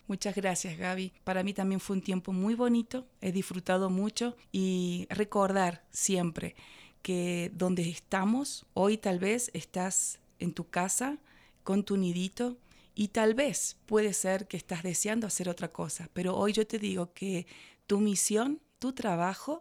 Muchas 0.07 0.35
gracias 0.35 0.77
Gaby. 0.77 1.13
Para 1.23 1.43
mí 1.43 1.53
también 1.53 1.79
fue 1.79 1.95
un 1.95 2.01
tiempo 2.01 2.31
muy 2.31 2.53
bonito, 2.53 3.07
he 3.21 3.31
disfrutado 3.31 3.89
mucho 3.89 4.35
y 4.51 5.07
recordar 5.09 5.83
siempre 5.89 6.55
que 7.01 7.51
donde 7.53 7.89
estamos, 7.89 8.65
hoy 8.73 8.97
tal 8.97 9.19
vez 9.19 9.49
estás 9.53 10.19
en 10.37 10.53
tu 10.53 10.69
casa 10.69 11.17
con 11.63 11.83
tu 11.83 11.97
nidito 11.97 12.57
y 12.93 13.09
tal 13.09 13.33
vez 13.33 13.77
puede 13.87 14.13
ser 14.13 14.47
que 14.47 14.57
estás 14.57 14.83
deseando 14.83 15.25
hacer 15.25 15.49
otra 15.49 15.69
cosa, 15.69 16.09
pero 16.13 16.37
hoy 16.37 16.53
yo 16.53 16.67
te 16.67 16.77
digo 16.77 17.11
que 17.13 17.47
tu 17.87 17.99
misión, 17.99 18.61
tu 18.79 18.93
trabajo 18.93 19.59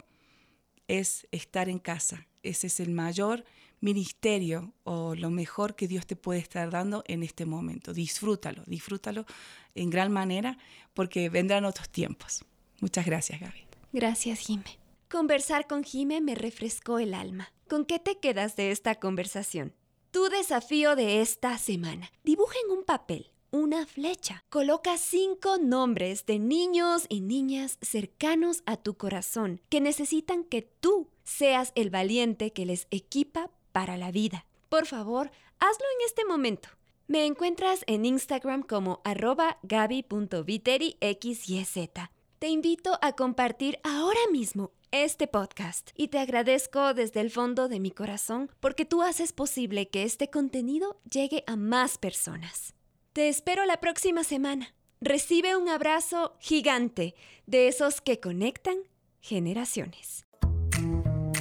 es 0.89 1.27
estar 1.33 1.69
en 1.69 1.79
casa. 1.79 2.27
Ese 2.43 2.67
es 2.67 2.81
el 2.81 2.91
mayor 2.91 3.45
ministerio 3.81 4.73
o 4.85 5.15
lo 5.15 5.31
mejor 5.31 5.77
que 5.77 5.89
Dios 5.89 6.07
te 6.07 6.17
puede 6.17 6.41
estar 6.41 6.71
dando 6.71 7.05
en 7.07 7.23
este 7.23 7.47
momento. 7.47 7.93
Disfrútalo, 7.93 8.63
disfrútalo 8.67 9.27
en 9.75 9.91
gran 9.91 10.13
manera 10.13 10.59
porque 10.95 11.29
vendrán 11.29 11.65
otros 11.65 11.89
tiempos. 11.89 12.45
Muchas 12.81 13.07
gracias, 13.07 13.41
Gaby. 13.41 13.67
Gracias, 13.93 14.41
Jime. 14.41 14.79
Conversar 15.11 15.67
con 15.67 15.85
Jime 15.85 16.21
me 16.21 16.35
refrescó 16.35 16.99
el 16.99 17.15
alma. 17.15 17.53
¿Con 17.69 17.85
qué 17.85 17.99
te 17.99 18.19
quedas 18.19 18.57
de 18.57 18.71
esta 18.71 18.97
conversación? 18.97 19.73
Tu 20.11 20.29
desafío 20.29 20.97
de 20.97 21.21
esta 21.21 21.59
semana. 21.59 22.11
Dibuja 22.25 22.57
en 22.65 22.77
un 22.77 22.85
papel 22.85 23.31
una 23.55 23.87
flecha. 23.87 24.45
Coloca 24.49 24.99
cinco 24.99 25.59
nombres 25.59 26.27
de 26.27 26.41
niños 26.41 27.07
y 27.09 27.21
niñas 27.21 27.79
cercanos 27.83 28.65
a 28.67 28.77
tu 28.77 28.95
corazón 28.95 29.61
que 29.69 29.81
necesitan 29.81 30.43
que 30.43 30.63
tú 30.63 31.09
seas 31.23 31.71
el 31.77 31.89
valiente 31.89 32.53
que 32.53 32.67
les 32.67 32.89
equipa 32.91 33.53
para 33.75 33.97
la 33.97 34.13
vida. 34.13 34.47
Por 34.69 34.87
favor, 34.87 35.33
hazlo 35.59 35.85
en 35.99 36.07
este 36.07 36.25
momento. 36.25 36.69
Me 37.09 37.27
encuentras 37.27 37.83
en 37.89 38.05
Instagram 38.07 38.63
como 38.63 39.01
arroba 39.05 39.59
gaby.viteriXYZ. 39.65 41.91
Te 42.39 42.49
invito 42.49 42.97
a 43.03 43.13
compartir 43.13 43.81
ahora 43.83 44.21
mismo 44.31 44.71
este 44.93 45.27
podcast 45.27 45.91
y 45.97 46.07
te 46.09 46.21
agradezco 46.21 46.95
desde 46.95 47.21
el 47.21 47.33
fondo 47.33 47.67
de 47.69 47.81
mi 47.81 47.91
corazón 47.91 48.49
porque 48.61 48.85
tú 48.85 49.03
haces 49.03 49.33
posible 49.33 49.89
que 49.89 50.05
este 50.05 50.31
contenido 50.31 51.01
llegue 51.11 51.43
a 51.49 51.57
más 51.57 51.99
personas. 51.99 52.75
Te 53.13 53.29
espero 53.29 53.67
la 53.67 53.81
próxima 53.81 54.23
semana. 54.23 54.73
Recibe 55.01 55.57
un 55.57 55.69
abrazo 55.69 56.37
gigante 56.39 57.17
de 57.47 57.67
esos 57.67 58.01
que 58.01 58.21
conectan 58.21 58.77
generaciones. 59.21 60.25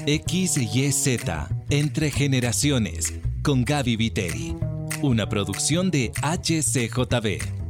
XYZ 0.05 1.19
Entre 1.69 2.11
Generaciones 2.11 3.13
con 3.41 3.63
Gaby 3.63 3.95
Viteri. 3.95 4.53
Una 5.01 5.29
producción 5.29 5.91
de 5.91 6.11
HCJB. 6.21 7.62